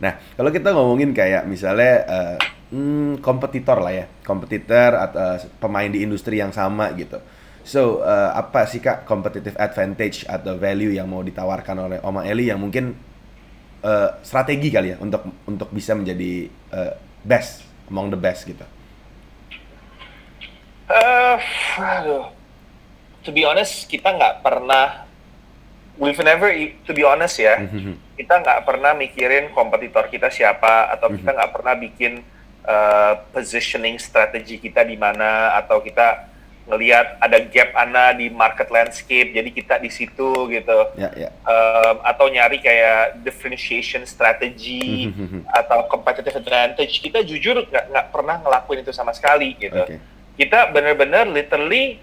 [0.00, 2.36] nah kalau kita ngomongin kayak misalnya uh,
[2.74, 4.10] hmm, kompetitor lah ya.
[4.26, 7.22] Kompetitor atau pemain di industri yang sama gitu.
[7.62, 12.50] So uh, apa sih kak competitive advantage atau value yang mau ditawarkan oleh Oma Eli
[12.50, 12.98] yang mungkin
[13.86, 18.66] uh, strategi kali ya untuk untuk bisa menjadi uh, best among the best gitu?
[20.90, 21.38] Uh,
[21.78, 22.34] aduh.
[23.24, 25.08] To be honest, kita nggak pernah,
[25.96, 26.52] we've never,
[26.84, 27.56] to be honest ya,
[28.20, 32.20] kita nggak pernah mikirin kompetitor kita siapa, atau kita nggak pernah bikin
[32.64, 36.32] uh, positioning strategi kita di mana, atau kita
[36.64, 41.28] ngelihat ada gap ana di market landscape, jadi kita di situ gitu, ya, ya.
[41.44, 45.12] Um, atau nyari kayak differentiation strategy
[45.52, 49.76] atau competitive advantage, kita jujur nggak pernah ngelakuin itu sama sekali gitu.
[49.76, 50.00] Okay
[50.34, 52.02] kita benar-benar literally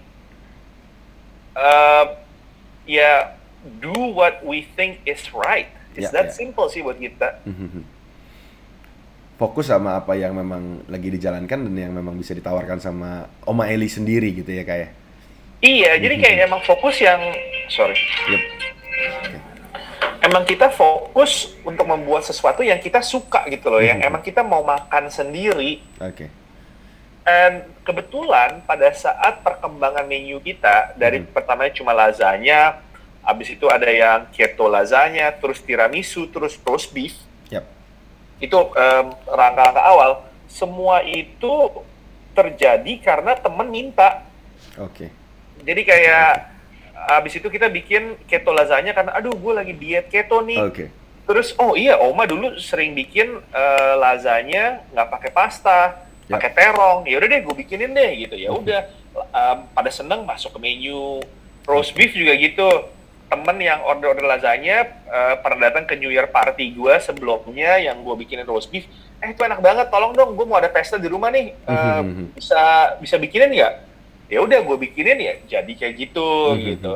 [1.52, 2.16] uh,
[2.88, 3.36] ya
[3.76, 5.68] do what we think is right.
[5.92, 6.40] It's Ya, that ya.
[6.40, 7.44] simple sih buat kita.
[9.40, 13.88] Fokus sama apa yang memang lagi dijalankan dan yang memang bisa ditawarkan sama Oma Eli
[13.88, 15.02] sendiri gitu ya kayak
[15.62, 17.22] Iya, jadi kayak emang fokus yang
[17.70, 17.94] sorry.
[18.26, 18.42] yep.
[20.18, 24.66] Emang kita fokus untuk membuat sesuatu yang kita suka gitu loh, yang emang kita mau
[24.66, 25.78] makan sendiri.
[26.02, 26.26] oke
[27.22, 32.82] And kebetulan pada saat perkembangan menu kita dari pertamanya cuma lasagna,
[33.22, 37.14] habis itu ada yang keto lasagna, terus tiramisu, terus roast beef.
[38.42, 38.50] Yep.
[38.50, 38.74] Itu
[39.24, 40.10] rangka-rangka awal.
[40.50, 41.70] Semua itu
[42.32, 44.24] terjadi karena temen minta.
[44.74, 45.06] oke
[45.62, 46.50] Jadi kayak
[46.92, 50.58] habis itu kita bikin keto lasagna karena aduh gue lagi diet keto nih.
[50.60, 50.84] oke
[51.22, 55.80] Terus oh iya Oma dulu sering bikin eh, lasagna nggak pakai pasta,
[56.22, 56.38] Ya.
[56.38, 57.02] pakai terong.
[57.04, 58.34] Ya udah deh gue bikinin deh gitu.
[58.38, 58.80] Ya udah
[59.12, 61.18] em, pada seneng masuk ke menu.
[61.66, 62.66] Roast beef juga gitu.
[63.32, 68.12] Temen yang order-order lasagna eh, pernah datang ke New Year party gue sebelumnya yang gue
[68.12, 68.84] bikinin roast beef.
[69.24, 69.88] Eh itu enak banget.
[69.88, 71.56] Tolong dong gue mau ada pesta di rumah nih.
[71.56, 72.36] Eh, Mhm.
[72.36, 72.60] bisa
[73.00, 73.74] bisa bikinin nggak?
[74.28, 75.34] Ya udah gue bikinin ya.
[75.48, 76.60] Jadi kayak gitu Mhm.
[76.76, 76.92] gitu.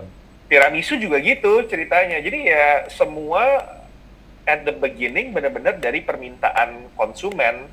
[0.47, 2.21] Tiramisu juga gitu ceritanya.
[2.21, 3.73] Jadi ya semua
[4.45, 7.65] at the beginning benar-benar dari permintaan konsumen.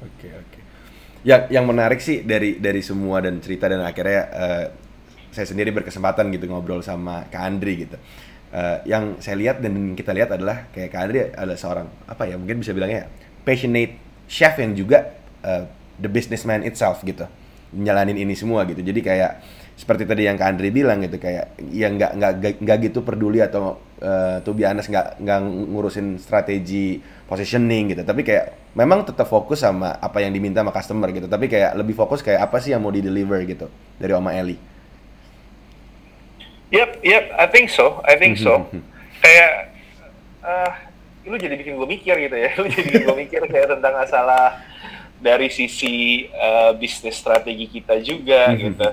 [0.00, 0.60] Oke oke.
[1.20, 4.66] Yang yang menarik sih dari dari semua dan cerita dan akhirnya eh,
[5.36, 8.00] saya sendiri berkesempatan gitu ngobrol sama Kak Andri gitu.
[8.56, 12.40] Eh, yang saya lihat dan kita lihat adalah kayak Kak Andri adalah seorang apa ya
[12.40, 13.04] mungkin bisa bilangnya
[13.44, 15.12] passionate chef yang juga
[15.44, 15.68] eh,
[16.00, 17.28] the businessman itself gitu
[17.76, 18.80] menjalanin ini semua gitu.
[18.80, 19.32] Jadi kayak
[19.76, 22.32] seperti tadi yang Kak Andri bilang gitu kayak ya nggak nggak
[22.64, 26.96] nggak gitu peduli atau uh, be honest nggak nggak ngurusin strategi
[27.28, 31.52] positioning gitu tapi kayak memang tetap fokus sama apa yang diminta sama customer gitu tapi
[31.52, 33.68] kayak lebih fokus kayak apa sih yang mau di deliver gitu
[34.00, 34.56] dari Oma Eli
[36.68, 38.66] Yep, yep, I think so, I think so.
[39.18, 39.70] kayak,
[40.40, 40.70] uh,
[41.24, 44.58] lu jadi bikin gue mikir gitu ya, lu jadi bikin gue mikir kayak tentang masalah
[45.16, 48.88] dari sisi uh, bisnis strategi kita juga gitu.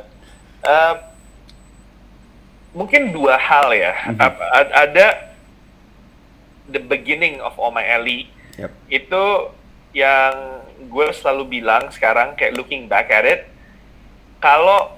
[0.62, 0.96] Uh,
[2.74, 5.34] mungkin dua hal ya, a- ada
[6.66, 8.70] the beginning of Oma Eli Yep.
[8.88, 9.24] itu
[9.98, 13.50] yang gue selalu bilang sekarang kayak looking back at it
[14.38, 14.94] kalau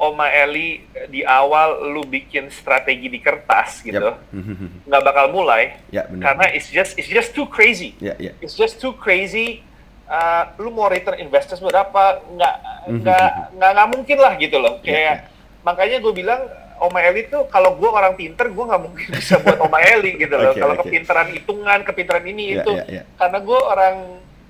[0.00, 4.16] Oma Eli di awal lu bikin strategi di kertas gitu Yep.
[4.88, 5.76] nggak bakal mulai.
[5.88, 6.32] Ya benar.
[6.32, 7.92] Karena it's just it's just too crazy.
[8.00, 8.32] Ya ya.
[8.40, 9.60] It's just too crazy.
[10.08, 12.54] Uh, lu mau return investors berapa nggak
[12.98, 14.80] nggak nggak nggak mungkin lah gitu loh.
[14.80, 15.16] Iya, kayak
[15.62, 16.40] makanya gue bilang
[16.80, 20.32] Oma Eli tuh kalau gue orang pinter gue nggak mungkin bisa buat Oma Eli gitu
[20.32, 20.50] loh.
[20.50, 20.88] Oke, kalau oke.
[20.88, 22.72] kepintaran hitungan kepintaran ini Ya, itu.
[22.72, 23.02] ya, ya.
[23.20, 23.96] karena gue orang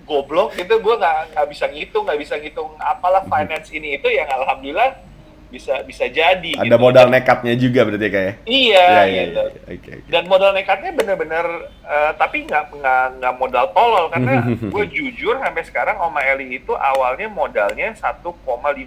[0.06, 3.98] goblok gitu gue nggak nggak bisa ngitung nggak bisa ngitung apalah finance ini.
[3.98, 5.09] Itu yang alhamdulillah
[5.50, 6.78] bisa bisa jadi ada gitu.
[6.78, 9.42] modal nekatnya juga berarti ya, kayak iya ya ya gitu.
[9.42, 10.08] ya oke oke.
[10.08, 11.46] dan modal nekatnya bener-bener
[11.82, 14.06] eh, tapi nggak nggak nggak modal tolol.
[14.08, 14.32] Karena
[14.72, 18.30] gue jujur sampai sekarang Oma Eli itu awalnya modalnya 1,5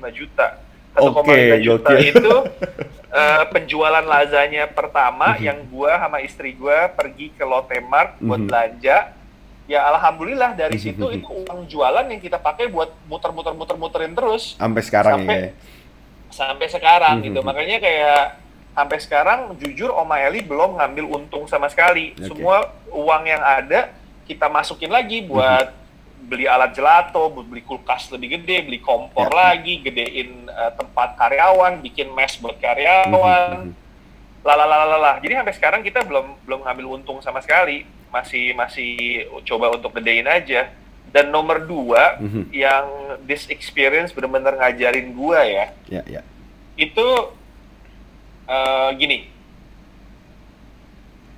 [0.09, 0.47] juta.
[0.93, 1.99] 1,5 Oke, juta gokil.
[2.07, 2.33] itu
[3.19, 8.47] eh, penjualan lasagna pertama yang gua sama istri gua pergi ke Lotte Mart buat Mhm.
[8.47, 8.97] belanja.
[9.63, 14.55] Ya alhamdulillah dari situ itu uang jualan yang kita pakai buat muter-muter muter-muterin terus.
[14.55, 15.49] Sampai sekarang Sampai- ya
[16.33, 17.25] sampai sekarang Mhm.
[17.29, 17.39] gitu.
[17.45, 18.23] Makanya kayak
[18.73, 22.17] sampai sekarang jujur Oma Eli belum ngambil untung sama sekali.
[22.17, 22.33] Oke.
[22.33, 23.93] Semua uang yang ada
[24.25, 25.81] kita masukin lagi buat Mhm.
[26.23, 29.53] beli alat gelato, beli kulkas lebih gede, beli kompor Ya.
[29.53, 33.69] lagi, gedein eh, tempat karyawan, bikin mes buat karyawan.
[33.69, 33.73] Mhm.
[34.43, 35.23] Lalalala.
[35.23, 37.87] Jadi sampai sekarang kita belum belum ngambil untung sama sekali.
[38.11, 38.91] Masih masih
[39.47, 40.67] coba untuk gedein aja.
[41.13, 42.49] Dan nomor dua Mhm.
[42.49, 42.85] yang
[43.23, 46.21] this experience benar-benar ngajarin gua ya, Ya, ya.
[46.73, 47.07] itu
[48.43, 49.29] eh, gini.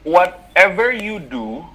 [0.02, 1.66] Whatever you do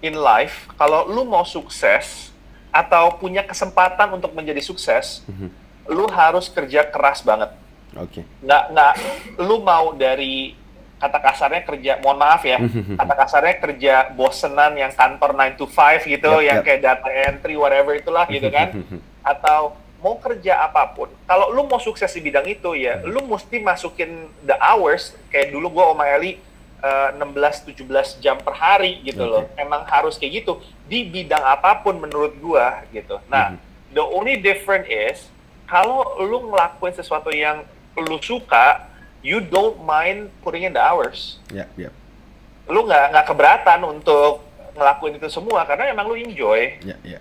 [0.00, 2.34] in life, kalau lu mau sukses
[2.68, 5.48] atau punya kesempatan untuk menjadi sukses, Mhm.
[5.88, 7.50] lu harus kerja keras banget.
[7.94, 8.22] Oke.
[8.38, 8.94] Nggak nggak
[9.38, 10.54] lu mau dari
[11.00, 12.60] kata kasarnya kerja, mohon maaf ya,
[13.00, 16.66] kata kasarnya kerja bosenan yang kantor 9 to 5 gitu, Yap, yang yap.
[16.68, 18.76] kayak data entry whatever itulah gitu kan,
[19.32, 21.08] atau mau kerja apa pun.
[21.24, 25.80] Kalau lu mau sukses di bidang itu ya, lu mesti masukin the hours kayak dulu
[25.80, 26.40] gua Oma Eli
[26.80, 29.44] eh, 16-17 jam per hari gitu loh.
[29.44, 29.60] Oke.
[29.60, 33.20] Emang harus kayak gitu di bidang apa pun menurut gua gitu.
[33.28, 33.56] Nah,
[33.92, 35.28] the only difference is
[35.68, 37.62] kalau lu ngelakuin sesuatu yang
[37.94, 38.89] lu suka,
[39.20, 41.40] you don't mind putting in the hours.
[41.52, 41.92] Ya, ya.
[42.68, 44.44] Lu nggak nggak keberatan untuk
[44.76, 46.80] ngelakuin itu semua karena emang lu enjoy.
[46.84, 47.20] Ya, ya.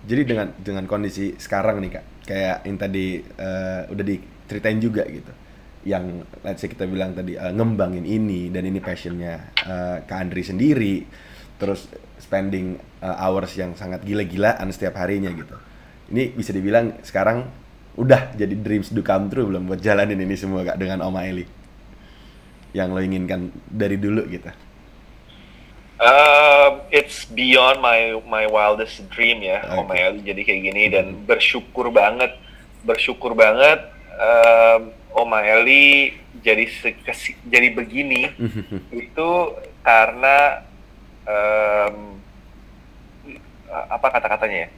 [0.00, 5.28] Jadi dengan dengan kondisi sekarang nih kak, kayak yang tadi eh, udah diceritain juga gitu,
[5.84, 10.40] yang let's say kita bilang tadi eh, ngembangin ini dan ini passionnya eh, Kak Andri
[10.40, 11.04] sendiri,
[11.60, 11.84] terus
[12.16, 15.56] spending eh, hours yang sangat gila-gilaan setiap harinya gitu.
[16.10, 17.44] Ini bisa dibilang sekarang
[18.00, 21.44] udah jadi dreams do come true belum buat jalanin ini semua kak dengan Oma Eli
[22.72, 24.48] yang lo inginkan dari dulu gitu.
[26.00, 29.84] Um, it's beyond my my wildest dream ya, Oke.
[29.84, 32.32] Om Eli jadi kayak gini dan bersyukur banget,
[32.88, 33.84] bersyukur banget
[34.16, 38.32] um, Om Eli jadi se- kesi- jadi begini
[39.04, 39.30] itu
[39.84, 40.64] karena
[41.28, 42.16] um,
[43.68, 44.68] apa kata-katanya ya?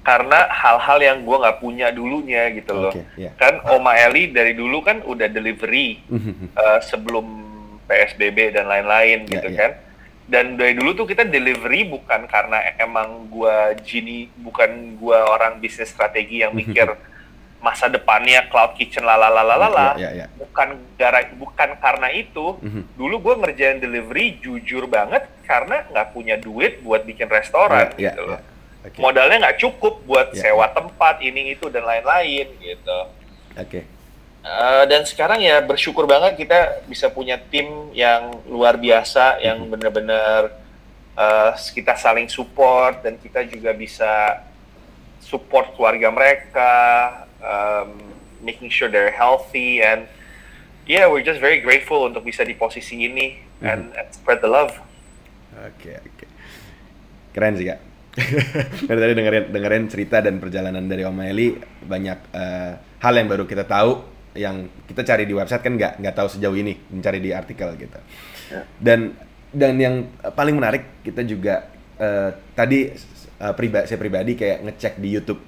[0.00, 2.88] Karena hal-hal yang gua nggak punya dulunya gitu loh.
[2.88, 3.36] Oke, ya.
[3.36, 6.00] Kan Oma Eli dari dulu kan udah delivery
[6.56, 7.26] uh, sebelum
[7.84, 9.58] PSBB dan lain-lain Ya, gitu ya.
[9.60, 9.72] kan.
[10.24, 15.90] Dan dari dulu tuh kita delivery bukan karena emang gua gini, bukan gua orang bisnis
[15.90, 16.86] strategi yang mikir
[17.60, 20.00] masa depannya cloud kitchen lalalalala.
[20.00, 20.26] Ya, ya, ya.
[20.32, 22.56] Bukan gara, bukan karena itu.
[22.56, 22.96] Mhm.
[22.96, 28.12] Dulu gua ngerjain delivery jujur banget karena nggak punya duit buat bikin restoran Ya, ya,
[28.16, 28.40] gitu loh.
[28.40, 28.48] ya.
[28.80, 28.98] Oke.
[29.00, 32.98] Modalnya nggak cukup buat Ya, sewa tempat ini itu dan lain-lain gitu.
[33.56, 33.84] Oke.
[34.40, 40.56] Eh, dan sekarang ya bersyukur banget kita bisa punya tim yang luar biasa yang benar-benar
[41.12, 44.40] eh, kita saling support dan kita juga bisa
[45.20, 46.72] support keluarga mereka,
[47.44, 48.00] um,
[48.40, 50.08] making sure they're healthy and
[50.88, 54.72] yeah we're just very grateful untuk bisa di posisi ini and, and spread the love.
[55.60, 56.26] Oke, oke.
[57.36, 57.89] Keren sih, Kak.
[58.88, 63.46] dari tadi dengerin dengerin cerita dan perjalanan dari Om Eli banyak eh, hal yang baru
[63.46, 64.02] kita tahu
[64.34, 67.98] yang kita cari di website kan nggak nggak tahu sejauh ini mencari di artikel gitu.
[68.50, 68.62] Ya.
[68.78, 69.14] Dan
[69.50, 69.94] dan yang
[70.34, 71.66] paling menarik kita juga
[71.98, 72.90] eh, tadi
[73.36, 75.40] eh, pribadi saya pribadi kayak ngecek di YouTube.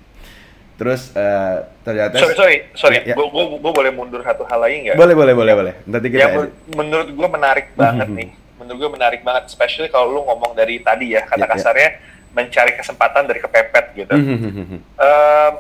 [0.79, 3.17] Terus eh, ternyata Sorry sorry sorry, Ya, ya.
[3.19, 4.97] gue boleh mundur satu hal lagi nggak?
[4.99, 5.75] boleh boleh boleh boleh.
[5.87, 8.31] Nanti kita yang men- menurut gue menarik banget nih
[8.63, 11.91] menurut gue menarik banget especially kalau lu ngomong dari tadi ya kata Ya, ya.
[12.33, 14.13] Mencari kesempatan dari kepepet gitu.
[14.97, 15.53] Um,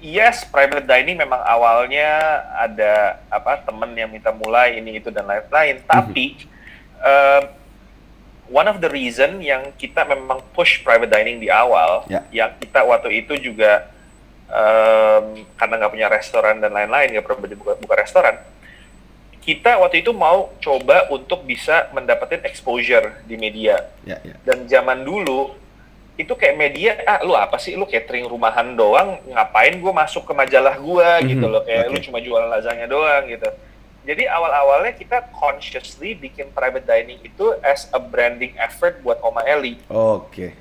[0.00, 2.08] yes private dining memang awalnya
[2.56, 6.40] ada apa temen yang minta mulai ini itu dan lain-lain tapi
[7.04, 7.42] um,
[8.48, 12.24] one of the reason yang kita memang push private dining di awal Ya.
[12.32, 13.92] yang kita waktu itu juga
[14.48, 18.40] um, karena nggak punya restoran dan lain-lain nggak pernah buka, buka restoran
[19.40, 24.36] kita waktu itu mau coba untuk bisa mendapatkan exposure di media ya ya.
[24.48, 25.52] dan zaman dulu
[26.20, 27.74] itu kayak media ah lu apa sih?
[27.74, 29.16] Lu catering rumahan doang?
[29.26, 31.18] Ngapain gue masuk ke majalah gua?
[31.20, 31.92] Gitu Mhm, loh kayak oke.
[31.92, 33.48] lu cuma jualan lasagna doang gitu.
[34.00, 39.76] Jadi awal-awalnya kita consciously bikin private dining itu as a branding effort buat Oma Eli.
[39.88, 40.56] Oke.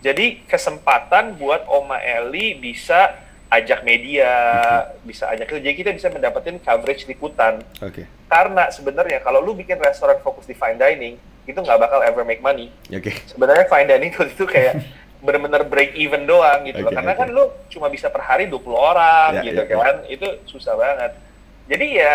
[0.00, 3.16] jadi kesempatan buat Oma Eli bisa
[3.48, 4.28] ajak media
[5.00, 8.04] bisa ajak jadi kita bisa mendapatkan coverage liputan Oke.
[8.28, 12.40] karena sebenarnya kalau lu bikin restoran fokus di fine dining itu nggak bakal ever make
[12.40, 13.12] money Oke.
[13.26, 14.80] sebenarnya fine dining itu itu kayak
[15.24, 16.88] bener-bener break even doang gitu loh.
[16.88, 17.18] Oke, karena oke.
[17.18, 21.16] kan lu cuma bisa per hari 20 orang Ya, gitu ya, kan itu susah banget
[21.64, 22.14] jadi ya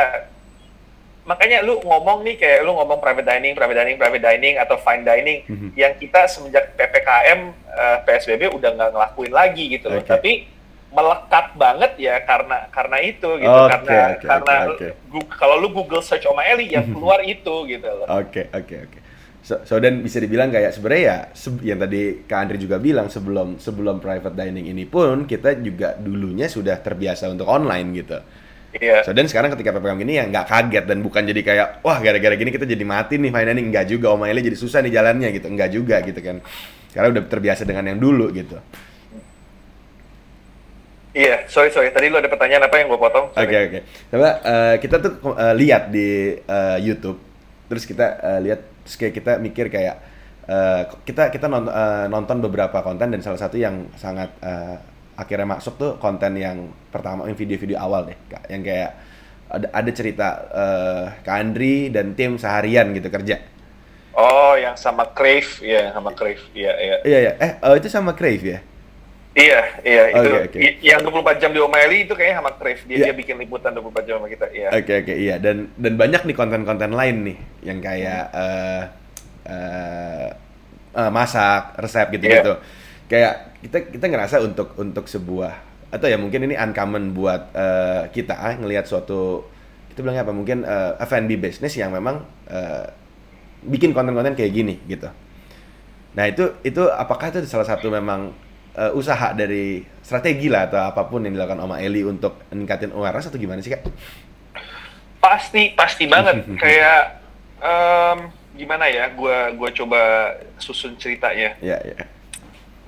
[1.26, 5.02] makanya lu ngomong nih kayak lu ngomong private dining private dining private dining atau fine
[5.04, 5.70] dining Mhm.
[5.74, 10.50] yang kita semenjak ppkm eh, psbb udah nggak ngelakuin lagi gitu loh tapi
[10.90, 14.88] melekat banget ya karena karena itu gitu Oke, karena oke, karena oke.
[15.06, 19.00] Gu- kalau lu Google search Oma Eli yang keluar itu gitu loh Oke, oke, oke.
[19.40, 23.08] So, so dan bisa dibilang kayak sebenarnya ya se- yang tadi Kak Andri juga bilang
[23.08, 28.20] sebelum sebelum private dining ini pun kita juga dulunya sudah terbiasa untuk online gitu.
[28.82, 31.98] iya So dan sekarang ketika PPKM gini ya nggak kaget dan bukan jadi kayak wah
[32.04, 35.30] gara-gara gini kita jadi mati nih fine dining nggak juga Eli jadi susah nih jalannya
[35.36, 36.38] gitu nggak juga gitu kan.
[36.94, 38.58] karena udah terbiasa dengan yang dulu gitu.
[41.14, 41.90] Iya, sorry sorry.
[41.90, 43.34] Tadi lu ada pertanyaan apa yang gue potong?
[43.34, 43.80] Oke oke.
[44.12, 47.18] Coba eh, kita tuh eh, lihat di eh, YouTube,
[47.70, 49.96] terus kita eh, lihat terus kayak kita mikir kayak
[50.48, 54.76] eh, kita kita nonton, eh, nonton beberapa konten dan salah satu yang sangat eh,
[55.20, 58.92] akhirnya masuk tuh konten yang pertama yang video-video awal deh, yang kayak
[59.50, 63.42] ada ada cerita eh, Kak Andri dan tim seharian gitu kerja.
[64.20, 66.96] Oh, yang sama Crave, iya sama Crave, iya iya.
[67.08, 68.60] Iya ya, eh oh, itu sama Crave ya?
[69.40, 70.58] Iya, iya itu Oke, oke.
[70.60, 72.82] i- yang 24 jam di O'Malley itu kayaknya sama Crave.
[72.84, 73.06] Dia Iya.
[73.08, 74.68] dia bikin liputan 24 jam sama kita, iya.
[74.70, 78.84] Oke oke iya dan dan banyak nih konten-konten lain nih yang kayak eh
[79.48, 80.28] eh,
[80.94, 82.54] eh, masak resep gitu-gitu.
[83.08, 85.54] Kayak kita kita ngerasa untuk untuk sebuah
[85.90, 89.48] atau ya mungkin ini uncommon buat eh, kita ah, ngelihat suatu
[89.90, 92.86] kita bilangnya apa mungkin eh, F&B business yang memang eh,
[93.66, 95.10] bikin konten-konten kayak gini gitu.
[96.14, 98.32] Nah itu itu apakah itu salah satu memang
[98.80, 103.28] eh, usaha dari strategi lah atau apa pun yang dilakukan Oma Eli untuk meningkatin awareness
[103.28, 103.84] atau gimana sih kak?
[105.20, 107.20] Pasti pasti banget kayak
[107.60, 108.18] em,
[108.56, 109.12] gimana ya?
[109.12, 110.02] Gua gua coba
[110.56, 111.60] susun ceritanya.
[111.60, 112.08] Ya ya.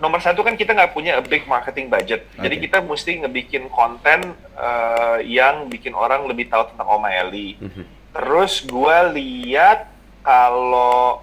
[0.01, 2.63] Nomor satu kan kita nggak punya a big marketing budget, jadi Oke.
[2.65, 7.53] kita mesti ngebikin konten eh, yang bikin orang lebih tahu tentang Oma Eli.
[7.61, 7.83] Mhm.
[8.11, 9.85] Terus gua lihat
[10.25, 11.21] kalau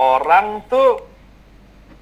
[0.00, 1.13] orang tuh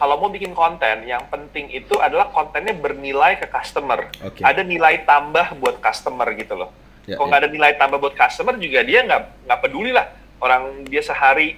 [0.03, 4.11] kalau mau bikin konten, yang penting itu adalah kontennya bernilai ke customer.
[4.27, 4.43] Oke.
[4.43, 6.75] Ada nilai tambah buat customer gitu loh.
[7.07, 7.38] Ya, Kalau ya.
[7.38, 10.11] nggak ada nilai tambah buat customer juga dia nggak nggak peduli lah.
[10.43, 11.55] Orang dia sehari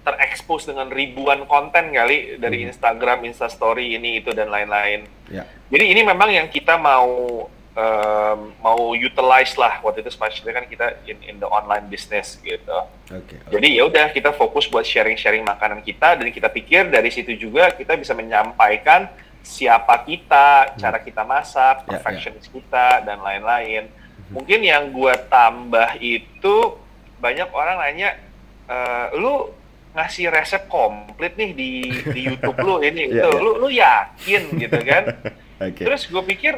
[0.00, 2.72] terekspos dengan ribuan konten kali dari Mhm.
[2.72, 5.04] Instagram, Instastory ini itu dan lain-lain.
[5.28, 5.44] Ya.
[5.68, 11.00] Jadi ini memang yang kita mau em, mau utilize lah waktu itu especially kan kita
[11.04, 12.78] in, in the online business gitu.
[13.08, 13.36] Oke.
[13.40, 13.50] oke.
[13.50, 17.72] Jadi ya udah kita fokus buat sharing-sharing makanan kita dan kita pikir dari situ juga
[17.72, 19.08] kita bisa menyampaikan
[19.42, 21.90] siapa kita, cara kita masak, Hmm.
[21.90, 21.98] Ya, ya.
[21.98, 23.90] perfectionist kita dan lain-lain.
[24.30, 26.78] Mungkin yang gua tambah itu
[27.18, 28.16] banyak orang nanya,
[28.64, 28.76] e,
[29.18, 29.50] lu
[29.92, 31.70] ngasih resep komplit nih di
[32.06, 33.28] di YouTube lu ini, Ya, gitu.
[33.28, 33.40] ya.
[33.42, 35.04] lu lu yakin gitu kan?
[35.68, 35.82] Oke.
[35.84, 36.54] Terus gue pikir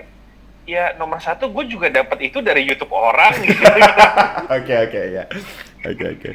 [0.65, 3.61] ya nomor satu gue juga dapat itu dari YouTube orang gitu.
[4.57, 5.25] Oke oke ya.
[5.85, 6.31] Oke oke.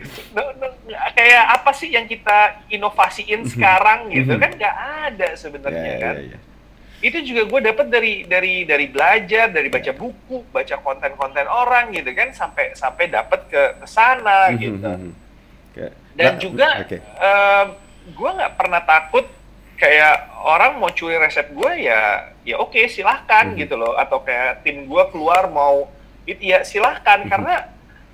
[1.11, 4.75] Kayak apa sih yang kita inovasiin sekarang gitu kan nggak
[5.09, 6.39] ada sebenarnya Ya, kan ya, ya.
[6.99, 12.11] itu juga gue dapat dari dari dari belajar dari baca buku baca konten-konten orang gitu
[12.11, 15.11] kan sampai sampai dapat ke ke sana gitu Mhm.
[15.69, 15.85] Oke.
[16.13, 16.97] dan Nah, juga Oke.
[18.09, 19.25] gue nggak pernah takut
[19.79, 23.57] kayak orang mau curi resep gue ya ya oke silahkan Mhm.
[23.57, 25.87] gitu loh atau kayak tim gue keluar mau
[26.27, 27.29] itu ya silahkan Mhm.
[27.31, 27.55] karena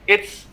[0.05, 0.45] it's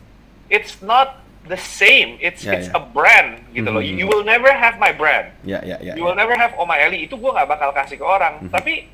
[0.48, 2.76] it's not the same it's Ya, it's ya.
[2.76, 3.92] a brand gitu loh Mhm.
[4.00, 5.92] you will never have my brand Ya ya ya.
[5.92, 8.48] you will never have Oma Eli itu gue nggak bakal kasih ke orang Mhm.
[8.48, 8.88] tapi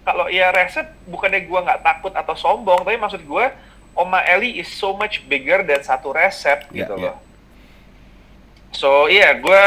[0.00, 3.46] kalau ya resep bukannya gue nggak takut atau sombong tapi maksud gue
[3.92, 7.12] Oma Eli is so much bigger dan satu resep Ya, gitu ya.
[7.12, 7.16] loh
[8.72, 9.62] so iya gue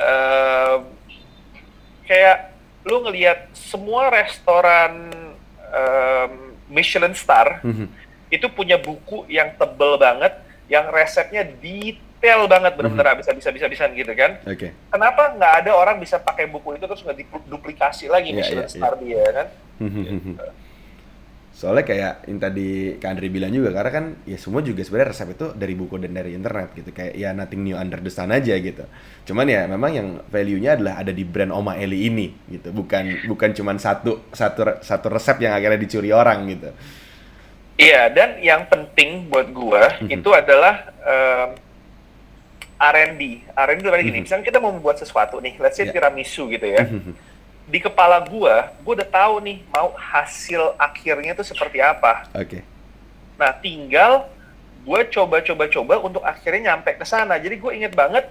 [0.00, 0.74] eh,
[2.10, 2.50] kayak
[2.82, 5.14] lu ngelihat semua restoran
[5.70, 6.32] em,
[6.66, 7.86] Michelin star Mhm.
[8.28, 10.34] itu punya buku yang tebel banget
[10.66, 14.74] yang resepnya detail banget benar-benar bisa bisa bisa bisa gitu kan Oke.
[14.86, 18.70] kenapa nggak ada orang bisa pakai buku itu terus nggak duplikasi lagi Iya, Michelin iya,
[18.70, 19.46] star dia kan
[19.80, 20.34] Mhm.
[21.60, 25.28] Soalnya kayak yang tadi Kak Andri bilang juga karena kan ya semua juga sebenarnya resep
[25.36, 28.56] itu dari buku dan dari internet gitu kayak ya nothing new under the sun aja
[28.56, 28.88] gitu.
[29.28, 32.72] Cuman ya memang yang value-nya adalah ada di brand Oma Eli ini gitu.
[32.72, 36.72] Bukan bukan cuman satu satu satu resep yang akhirnya dicuri orang gitu.
[37.76, 40.12] iya dan yang penting buat gua Mhm.
[40.12, 41.56] itu adalah em,
[42.76, 44.24] R&D R&D itu kayak gini Mhm.
[44.24, 45.92] misalnya kita mau membuat sesuatu nih let's say Ya.
[45.92, 47.12] tiramisu gitu ya Mhm.
[47.70, 52.66] Di kepala gua gua udah tahu nih mau hasil akhirnya itu seperti apa Oke.
[53.40, 54.28] Nah, tinggal
[54.84, 57.40] gue coba-coba-coba untuk akhirnya nyampe ke sana.
[57.40, 58.28] Jadi gue inget banget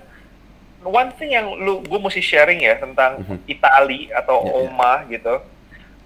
[0.86, 3.38] one thing yang lu gue mesti sharing ya tentang Mhm.
[3.49, 4.53] Itali atau Ya, ya.
[4.70, 5.34] Oma gitu.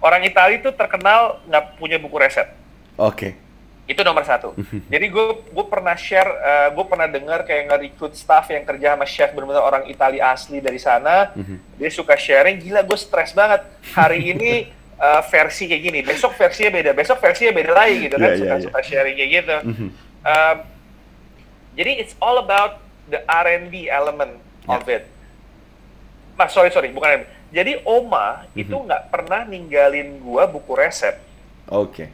[0.00, 2.48] Orang Itali itu terkenal nggak punya buku resep.
[2.96, 3.36] Oke.
[3.84, 4.56] Itu nomor satu.
[4.92, 6.30] Jadi gue gue pernah share,
[6.72, 10.80] gue pernah dengar kayak nge-recruit staff yang kerja sama chef benar-benar orang Itali asli dari
[10.80, 11.36] sana.
[11.36, 11.76] Mhm.
[11.76, 13.60] Dia suka sharing, gila gue stres banget.
[13.92, 14.52] Hari ini
[14.94, 18.30] eh, versi kayak gini, besok versinya beda, besok versinya beda lagi gitu kan.
[18.30, 19.56] Iya, iya, Suka-suka sharing kayak gitu.
[20.24, 20.56] Um,
[21.74, 24.96] jadi it's all about the R&D element of Ya.
[24.96, 25.04] it.
[26.34, 27.24] Nah, sorry sorry, bukan R&D.
[27.52, 28.62] Jadi Oma Mhm.
[28.64, 31.20] itu nggak pernah ninggalin gua buku resep.
[31.68, 32.08] Oke.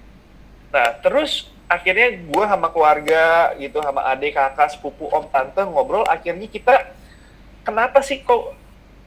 [0.68, 6.03] Nah, terus akhirnya gua sama keluarga gitu, sama adik, kakak, sepupu, om, tante ngobrol.
[6.03, 6.91] Akhirnya kita
[7.62, 8.59] kenapa sih kok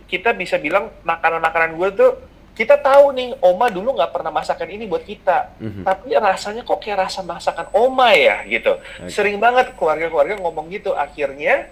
[0.07, 2.11] kita bisa bilang makanan-makanan gue tuh
[2.53, 5.82] kita tahu nih Oma dulu nggak pernah masakan ini buat kita, Mhm.
[5.89, 8.78] tapi rasanya kok kayak rasa masakan Oma ya gitu.
[8.78, 9.09] Oke.
[9.09, 10.93] Sering banget keluarga-keluarga ngomong gitu.
[10.93, 11.66] Akhirnya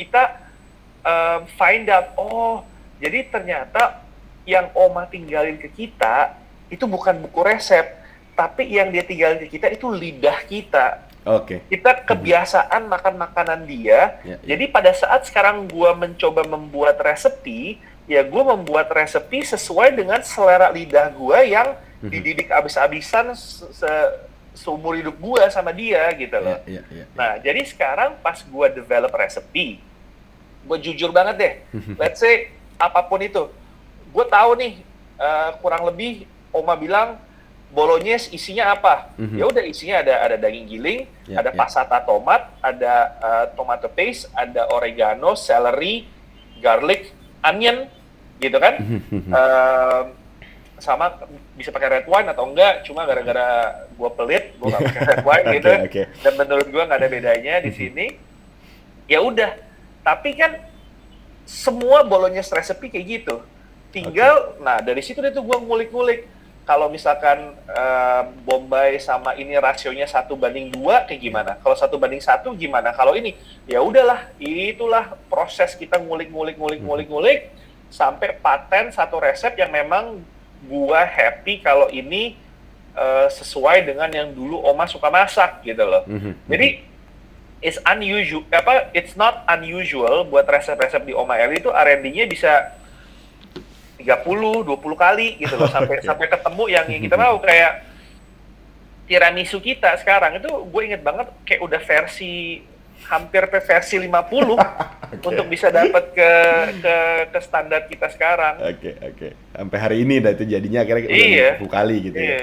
[0.00, 0.40] kita
[1.04, 2.64] um, find out oh
[2.96, 4.00] jadi ternyata
[4.48, 6.32] yang Oma tinggalin ke kita
[6.72, 7.99] itu bukan buku resep,
[8.40, 11.04] tapi yang dia tinggalin ke kita itu lidah kita.
[11.28, 11.60] Oke.
[11.68, 14.16] Kita kebiasaan makan makanan dia.
[14.24, 14.56] Ya, ya.
[14.56, 17.76] Jadi pada saat sekarang gua mencoba membuat resepi,
[18.08, 22.08] ya gua membuat resepi sesuai dengan selera lidah gua yang Mhm.
[22.08, 24.12] dididik abis-abisan se se-
[24.56, 26.56] seumur hidup gua sama dia gitu loh.
[26.64, 27.04] Ya, ya, ya.
[27.12, 29.76] Nah, jadi sekarang pas gua develop resepi,
[30.64, 31.54] gua jujur banget deh.
[32.00, 32.48] Let's say
[32.80, 33.44] apa pun itu,
[34.08, 34.80] gua tahu nih
[35.20, 37.20] eh, kurang lebih Oma bilang
[37.70, 39.14] bolognese isinya apa?
[39.16, 39.36] Mhm.
[39.38, 41.00] Ya udah isinya ada ada daging giling,
[41.30, 41.56] Ya, ada ya.
[41.56, 46.04] passata tomat, ada eh, tomato paste, ada oregano, celery,
[46.58, 47.86] garlic, onion,
[48.38, 48.74] gitu kan?
[48.82, 49.30] Mhm.
[49.30, 50.04] Em,
[50.80, 51.12] sama
[51.60, 55.46] bisa pakai red wine atau enggak cuma gara-gara gua pelit gua nggak pakai red wine
[55.60, 56.02] gitu oke.
[56.24, 58.16] dan menurut gua nggak ada bedanya di sini
[59.04, 59.60] ya udah
[60.00, 60.56] tapi kan
[61.44, 63.44] semua bolognese recipe kayak gitu
[63.92, 66.24] tinggal nah dari situ deh tuh gua ngulik-ngulik
[66.70, 72.22] kalau misalkan eh, Bombay sama ini rasionya satu banding dua kayak gimana kalau satu banding
[72.22, 73.34] satu gimana kalau ini
[73.66, 77.38] ya udahlah itulah proses kita ngulik-ngulik ngulik-ngulik ngulik
[77.90, 80.22] sampai paten satu resep yang memang
[80.70, 82.38] gua happy kalau ini
[82.94, 86.06] eh, sesuai dengan yang dulu Oma suka masak gitu loh.
[86.06, 86.38] Mhm.
[86.46, 86.68] Jadi
[87.66, 92.78] it's unusual apa it's not unusual buat resep-resep di Oma Eli itu R&D-nya bisa
[94.00, 96.06] 30 20 kali gitu loh sampai Oke.
[96.08, 97.72] sampai ketemu yang yang kita mau kayak
[99.04, 102.62] tiramisu kita sekarang itu gue inget banget kayak udah versi
[103.10, 104.06] hampir ke versi 50
[105.28, 106.30] untuk bisa dapat ke
[106.78, 106.96] ke
[107.34, 108.62] ke standar kita sekarang.
[108.62, 109.28] Oke, oke.
[109.50, 111.50] Sampai hari ini dah itu jadinya akhirnya udah Iya.
[111.58, 112.28] 20 kali gitu ya.
[112.28, 112.40] Iya.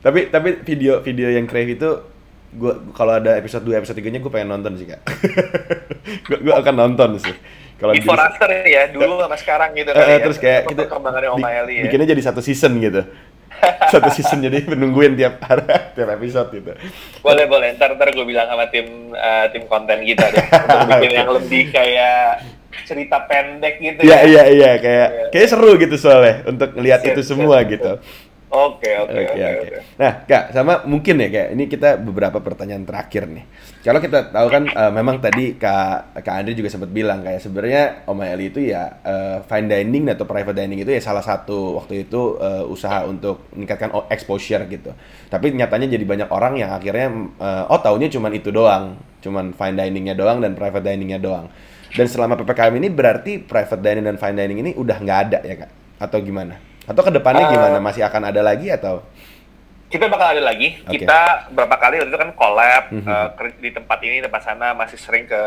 [0.00, 1.90] Tapi tapi video video yang Crave itu
[2.54, 5.02] gua kalau ada episode 2 episode 3-nya gue pengen nonton sih, Kak.
[6.46, 7.34] gua akan nonton sih.
[7.80, 10.18] Kalau Before after ya, dulu sama sekarang gitu kali eh, ya.
[10.20, 11.82] terus kayak kita perkembangannya Oma bi- Eli ya.
[11.88, 13.02] bikinnya jadi satu season gitu.
[13.92, 15.40] satu season jadi menungguin tiap
[15.96, 16.72] tiap episode gitu.
[17.18, 21.10] Boleh boleh, ntar ntar gue bilang sama tim eh, tim konten kita deh untuk bikin
[21.14, 22.44] yang lebih kayak
[22.82, 24.24] cerita pendek gitu Iya ya.
[24.24, 25.26] iya iya kayak Iya.
[25.30, 27.70] kayak seru gitu soalnya untuk ngelihat itu semua siap.
[27.70, 27.92] gitu.
[28.50, 29.78] Oke Oke, oke oke.
[29.94, 33.44] Nah, Kak, sama mungkin ya kayak ini kita beberapa pertanyaan terakhir nih.
[33.80, 38.04] Kalau kita tahu kan eh, memang tadi Kak Kak Andri juga sempat bilang kayak sebenarnya
[38.10, 42.10] Oma Eli itu ya eh, fine dining atau private dining itu ya salah satu waktu
[42.10, 44.90] itu eh, usaha untuk meningkatkan exposure gitu.
[45.30, 47.06] Tapi nyatanya jadi banyak orang yang akhirnya
[47.38, 51.46] eh, oh taunya cuman itu doang, cuman fine diningnya doang dan private diningnya doang.
[51.90, 55.54] Dan selama PPKM ini berarti private dining dan fine dining ini udah nggak ada ya
[55.66, 55.70] Kak?
[55.98, 56.69] Atau gimana?
[56.90, 57.78] Atau ke depannya Eh, gimana?
[57.78, 59.06] Masih akan ada lagi atau?
[59.86, 60.78] Kita bakal ada lagi.
[60.82, 60.98] Oke.
[60.98, 63.02] Kita berapa kali waktu itu kan collab Mhm.
[63.04, 65.40] eh, ke- di tempat ini tempat sana masih sering ke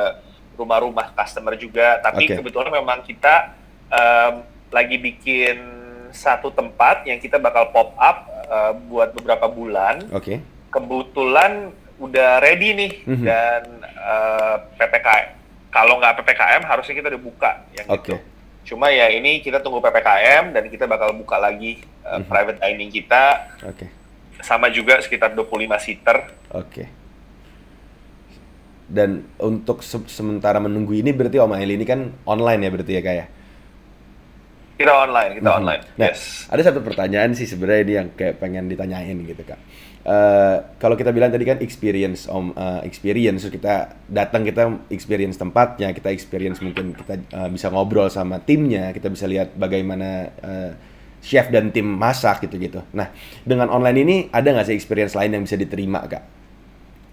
[0.56, 2.00] rumah-rumah customer juga.
[2.00, 2.36] Tapi Oke.
[2.40, 5.58] kebetulan memang kita em, lagi bikin
[6.10, 10.08] satu tempat yang kita bakal pop up eh, buat beberapa bulan.
[10.12, 10.40] Oke.
[10.70, 13.24] kebetulan udah ready nih Mhm.
[13.24, 15.30] dan eh, PPKM.
[15.70, 18.10] Kalau nggak PPKM harusnya kita udah buka yang Oke.
[18.10, 18.16] itu.
[18.64, 22.26] Cuma ya ini kita tunggu PPKM dan kita bakal buka lagi eh, Mhm.
[22.26, 23.24] private dining kita
[23.64, 23.88] Oke.
[24.40, 26.32] sama juga sekitar 25 seater.
[26.50, 26.88] Oke.
[28.84, 33.02] Dan untuk se- sementara menunggu ini berarti Om Eli ini kan online ya berarti ya
[33.02, 33.28] kayak.
[34.74, 35.58] Kita online, kita Mhm.
[35.60, 35.82] online.
[35.96, 36.50] Nah, yes.
[36.50, 39.60] ada satu pertanyaan sih sebenarnya ini yang kayak pengen ditanyain gitu kak.
[40.04, 45.40] Eh, kalau kita bilang tadi kan experience om eh, experience terus kita datang kita experience
[45.40, 50.72] tempatnya kita experience mungkin kita eh, bisa ngobrol sama timnya kita bisa lihat bagaimana eh,
[51.24, 53.16] chef dan tim masak gitu gitu nah
[53.48, 56.24] dengan online ini ada nggak sih experience lain yang bisa diterima kak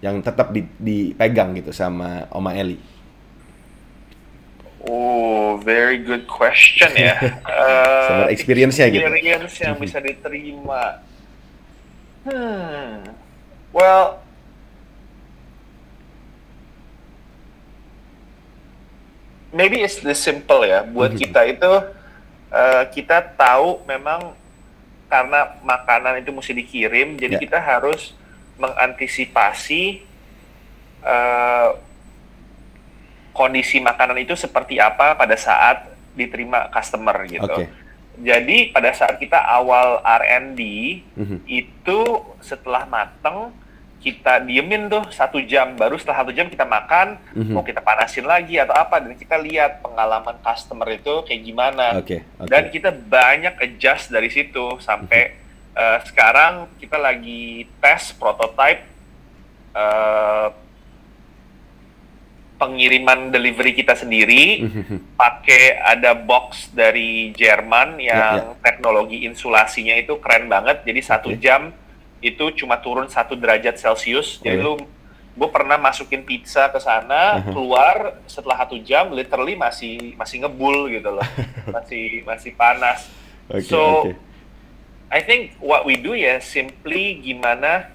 [0.03, 2.75] yang tetap di- dipegang gitu sama Oma Eli
[4.83, 7.13] Oh, very good question ya.
[8.09, 9.05] Sama experience-nya gitu.
[9.05, 11.05] Experience yang bisa diterima.
[12.21, 13.09] Hmm.
[13.71, 14.21] Well,
[19.51, 20.83] maybe it's this simple ya.
[20.85, 21.19] Buat Mhm.
[21.19, 21.71] kita itu
[22.51, 24.35] eh, kita tahu memang
[25.07, 27.41] karena makanan itu mesti dikirim, jadi Ya.
[27.41, 28.11] kita harus
[28.59, 30.03] mengantisipasi
[31.01, 31.69] eh,
[33.33, 37.41] kondisi makanan itu seperti apa pada saat diterima customer gitu.
[37.41, 37.65] Oke.
[38.17, 40.59] Jadi pada saat kita awal R&D
[41.15, 41.37] Mhm.
[41.45, 41.99] itu
[42.39, 43.55] setelah mateng
[44.01, 47.53] kita diemin tuh satu jam baru setelah satu jam kita makan Mhm.
[47.53, 52.25] mau kita panasin lagi atau apa dan kita lihat pengalaman customer itu kayak gimana Oke,
[52.41, 52.49] oke.
[52.49, 55.37] dan kita banyak adjust dari situ sampai
[55.71, 58.83] eh, sekarang kita lagi tes prototype
[59.71, 60.47] eh,
[62.61, 64.69] pengiriman delivery kita sendiri
[65.21, 71.41] pakai ada box dari Jerman yang Ya, teknologi insulasinya itu keren banget jadi satu Oke.
[71.41, 71.73] jam
[72.21, 74.63] itu cuma turun satu derajat Celcius jadi Oke.
[74.63, 74.73] lu
[75.31, 77.49] gue pernah masukin pizza ke sana Mhm.
[77.49, 77.95] keluar
[78.27, 81.25] setelah satu jam literally masih masih ngebul gitu loh
[81.75, 83.09] masih masih panas
[83.49, 84.13] Oke, so oke.
[85.09, 87.89] I think what we do ya simply gimana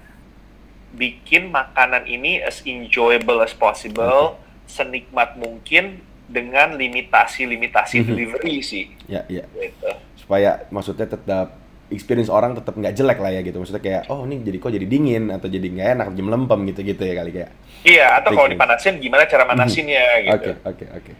[0.89, 4.37] bikin makanan ini as enjoyable as possible,
[4.67, 8.05] senikmat mungkin dengan limitasi-limitasi Mhm.
[8.05, 8.85] delivery sih.
[9.07, 9.47] Ya, ya.
[9.49, 9.89] Gitu.
[10.19, 11.55] Supaya maksudnya tetap
[11.87, 13.57] experience orang tetap nggak jelek lah ya gitu.
[13.57, 16.99] Maksudnya kayak oh ini jadi kok jadi dingin atau jadi nggak enak, jadi melempem gitu-gitu
[17.01, 17.51] ya kali kayak.
[17.87, 20.51] Iya, atau kalau dipanasin gimana cara manasinnya gitu.
[20.51, 21.13] Oke, oke, oke.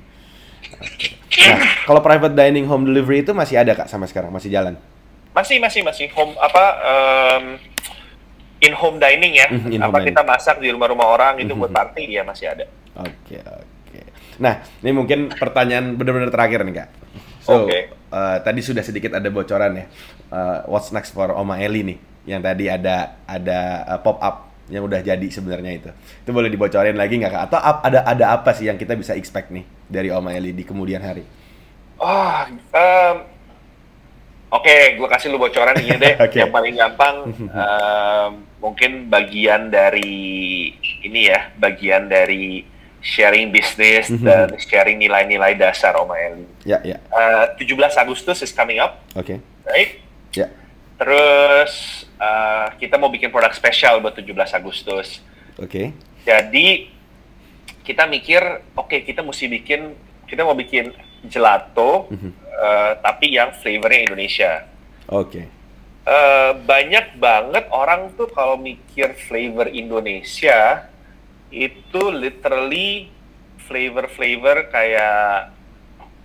[0.78, 1.08] Oke.
[1.48, 4.76] Nah, kalau private dining home delivery itu masih ada kak sampai sekarang masih jalan.
[5.32, 7.44] Masih masih masih home apa em,
[8.60, 9.48] in home dining ya.
[9.48, 10.12] Mhm, in home apa dining.
[10.12, 11.78] kita masak di rumah-rumah orang itu buat Mhm.
[11.78, 12.66] party ya masih ada.
[12.98, 14.02] Oke, oke.
[14.42, 16.90] Nah, ini mungkin pertanyaan benar-benar terakhir nih kak.
[17.46, 17.94] So, Oke.
[17.94, 19.86] eh, tadi sudah sedikit ada bocoran ya.
[20.34, 21.98] Eh, what's next for Oma Eli nih?
[22.28, 25.90] Yang tadi ada ada eh, pop up yang udah jadi sebenarnya itu.
[26.26, 27.44] Itu boleh dibocorin lagi nggak kak?
[27.48, 31.00] Atau ada ada apa sih yang kita bisa expect nih dari Oma Eli di kemudian
[31.00, 31.24] hari?
[31.98, 32.38] Oh,
[32.78, 33.16] em,
[34.54, 36.14] oke, gue kasih lu bocoran ini deh.
[36.30, 36.38] Oke.
[36.46, 37.16] Yang paling gampang,
[37.64, 38.32] em,
[38.62, 40.70] mungkin bagian dari
[41.02, 42.62] ini ya, bagian dari
[43.08, 44.20] sharing bisnis Mhm.
[44.20, 46.44] dan sharing nilai-nilai dasar Oma Eli.
[46.68, 47.00] Ya, ya.
[47.00, 49.40] Eh, 17 Agustus is coming up, Oke.
[49.64, 50.04] right?
[50.36, 50.52] Ya.
[51.00, 55.22] Terus eh, kita mau bikin produk spesial buat 17 Agustus.
[55.56, 55.94] Oke.
[56.26, 56.90] Jadi
[57.82, 58.42] kita mikir,
[58.74, 59.94] oke kita mesti bikin,
[60.26, 60.92] kita mau bikin
[61.24, 62.30] gelato, Mhm.
[62.44, 64.66] eh, tapi yang flavornya Indonesia.
[65.08, 65.48] Oke.
[66.04, 70.90] Eh, banyak banget orang tuh kalau mikir flavor Indonesia
[71.50, 73.08] itu literally
[73.64, 75.52] flavor-flavor kayak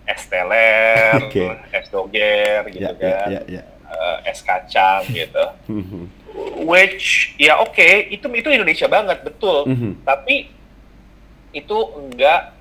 [0.03, 1.47] es teler, Oke.
[1.70, 3.62] es doger gitu Ya, ya, kan, ya, ya.
[3.87, 5.45] eh, es kacang gitu.
[5.70, 6.03] Mhm.
[6.64, 10.01] Which ya oke itu itu Indonesia banget betul, Mhm.
[10.03, 10.49] tapi
[11.53, 12.57] itu enggak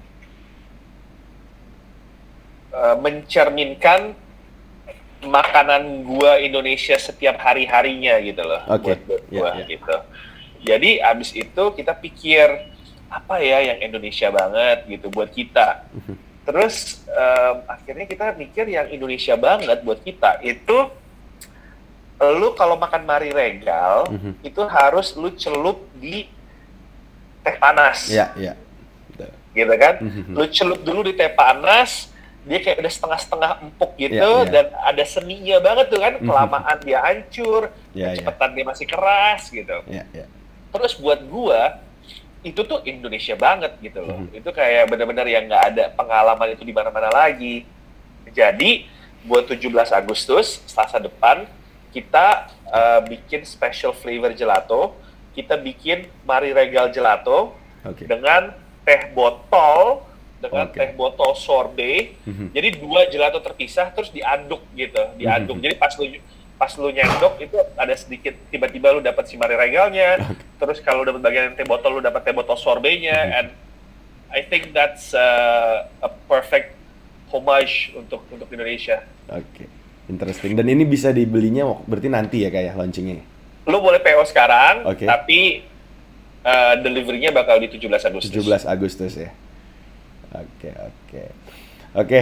[2.72, 4.12] eh, mencerminkan
[5.22, 9.66] makanan gua Indonesia setiap hari-harinya gitu loh Oke, buat, buat ya, gua ya.
[9.70, 9.96] gitu.
[10.62, 12.48] Jadi abis itu kita pikir
[13.08, 15.84] apa ya yang Indonesia banget gitu buat kita.
[15.92, 16.16] Mhm.
[16.42, 20.90] Terus em, akhirnya kita mikir yang Indonesia banget buat kita itu
[22.22, 24.46] lu kalau makan mari regal Mhm.
[24.46, 26.30] itu harus lu celup di
[27.42, 28.54] teh panas Ya, ya.
[29.10, 29.34] Betul.
[29.52, 30.34] gitu kan Mhm.
[30.38, 34.50] lu celup dulu di teh panas dia kayak udah setengah-setengah empuk gitu Ya, ya.
[34.50, 36.26] dan ada seninya banget tuh kan Mhm.
[36.26, 38.22] kelamaan dia hancur Ya, ya.
[38.22, 40.26] kecepatan dia masih keras gitu Ya, ya.
[40.72, 41.78] Terus buat gua
[42.42, 44.42] itu tuh Indonesia banget gitu loh Mhm.
[44.42, 47.68] itu kayak benar-benar yang nggak ada pengalaman itu di mana-mana lagi
[48.28, 48.88] jadi
[49.22, 51.46] buat 17 Agustus Selasa depan
[51.92, 54.96] kita eh, bikin special flavor gelato
[55.36, 57.54] kita bikin Mari Regal gelato
[57.84, 58.08] Oke.
[58.08, 60.02] dengan teh botol
[60.42, 60.80] dengan Oke.
[60.80, 62.56] teh botol sorbet Mhm.
[62.56, 65.64] jadi dua gelato terpisah terus diaduk gitu diaduk Mhm.
[65.68, 66.10] jadi pas lu
[66.62, 70.22] pas lu nyendok itu ada sedikit tiba-tiba lu dapat si mari regalnya
[70.62, 73.34] terus kalau dapat bagian teh botol lu dapat teh botol sorbetnya Mhm.
[73.34, 73.48] and
[74.30, 76.78] I think that's uh, a perfect
[77.28, 79.66] homage untuk untuk Indonesia Oke.
[80.06, 80.54] Interesting.
[80.54, 83.24] Dan ini bisa dibelinya berarti nanti ya kayak launchingnya.
[83.64, 85.08] lu boleh PO sekarang Oke.
[85.08, 85.64] tapi
[86.44, 89.32] uh, delivery-nya bakal di 17 Agustus 17 Agustus ya.
[90.32, 91.24] Oke, oke.
[91.92, 92.20] Oke,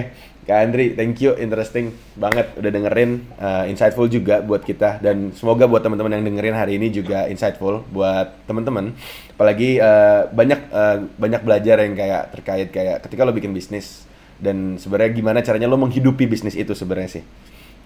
[0.50, 5.70] Kak Andri, thank you, interesting banget udah dengerin, uh, insightful juga buat kita dan semoga
[5.70, 8.98] buat teman-teman yang dengerin hari ini juga insightful buat teman-teman.
[9.38, 14.10] Apalagi uh, banyak uh, banyak belajar yang kayak terkait kayak ketika lo bikin bisnis
[14.42, 17.24] dan sebenarnya gimana caranya lo menghidupi bisnis itu sebenarnya sih.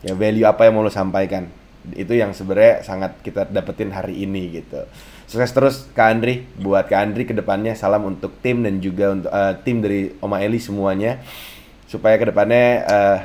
[0.08, 1.52] Ya value apa yang mau lo sampaikan.
[1.92, 4.88] Itu yang sebenarnya sangat kita dapetin hari ini gitu.
[5.28, 9.32] Sukses terus Kak Andri, buat Kak Andri ke depannya salam untuk tim dan juga untuk
[9.36, 11.20] eh, tim dari Oma Eli semuanya
[11.94, 13.18] supaya ke depannya eh,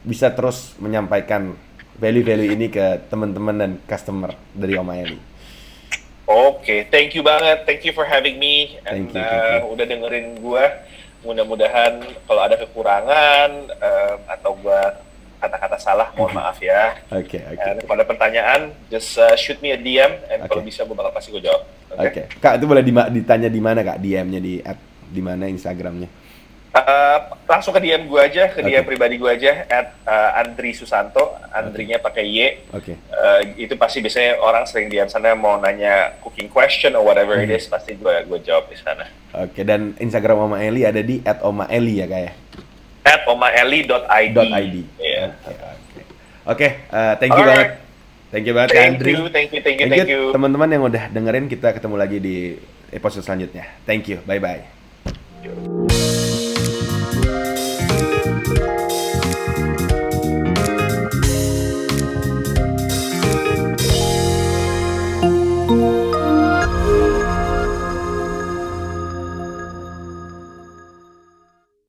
[0.00, 1.52] bisa terus menyampaikan
[2.00, 5.20] value-value ini ke teman-teman dan customer dari Oma Eli.
[6.24, 7.68] Oke, thank you banget.
[7.68, 8.80] Thank you for having me.
[8.88, 10.64] And, Thank you, thank uh, udah dengerin gua.
[11.20, 15.04] Mudah-mudahan kalau ada kekurangan um, atau gua
[15.36, 16.96] kata-kata salah, mohon maaf ya.
[17.12, 17.60] Oke, oke.
[17.60, 20.72] And kalau ada pertanyaan, just uh, shoot me a DM, and kalau Oke.
[20.72, 21.68] bisa gue bakal pasti gue jawab.
[22.00, 22.08] Oke.
[22.08, 22.22] Oke.
[22.40, 24.00] Kak, itu boleh dima- ditanya di mana, Kak?
[24.00, 26.23] DM-nya di app di mana Instagramnya?
[26.74, 28.88] Uh, langsung ke DM gue aja, ke DM Oke.
[28.90, 32.66] pribadi gue aja, at uh, Andri Susanto, Andrinya pakai Y.
[32.74, 32.98] Oke.
[33.06, 37.46] Uh, itu pasti biasanya orang sering DM sana mau nanya cooking question or whatever it
[37.46, 37.54] Hmm.
[37.54, 39.06] is, pasti gue gue jawab di sana.
[39.38, 42.32] Oke, dan Instagram Oma Eli ada di @omaeli ya, Kak ya?
[43.04, 44.34] At omaeli.id.
[44.34, 44.76] .id.
[44.98, 45.24] Iya.
[45.46, 46.00] Oke, oke.
[46.44, 47.70] Oke, eh, thank you banget.
[48.28, 49.12] Thank you banget, Thank Andri.
[49.14, 50.34] you, thank you, thank you, Thank thank you you.
[50.34, 52.58] teman-teman yang udah dengerin kita ketemu lagi di
[52.90, 53.62] episode selanjutnya.
[53.86, 54.18] Thank you.
[54.26, 54.66] Bye bye.
[55.06, 55.93] Thank you.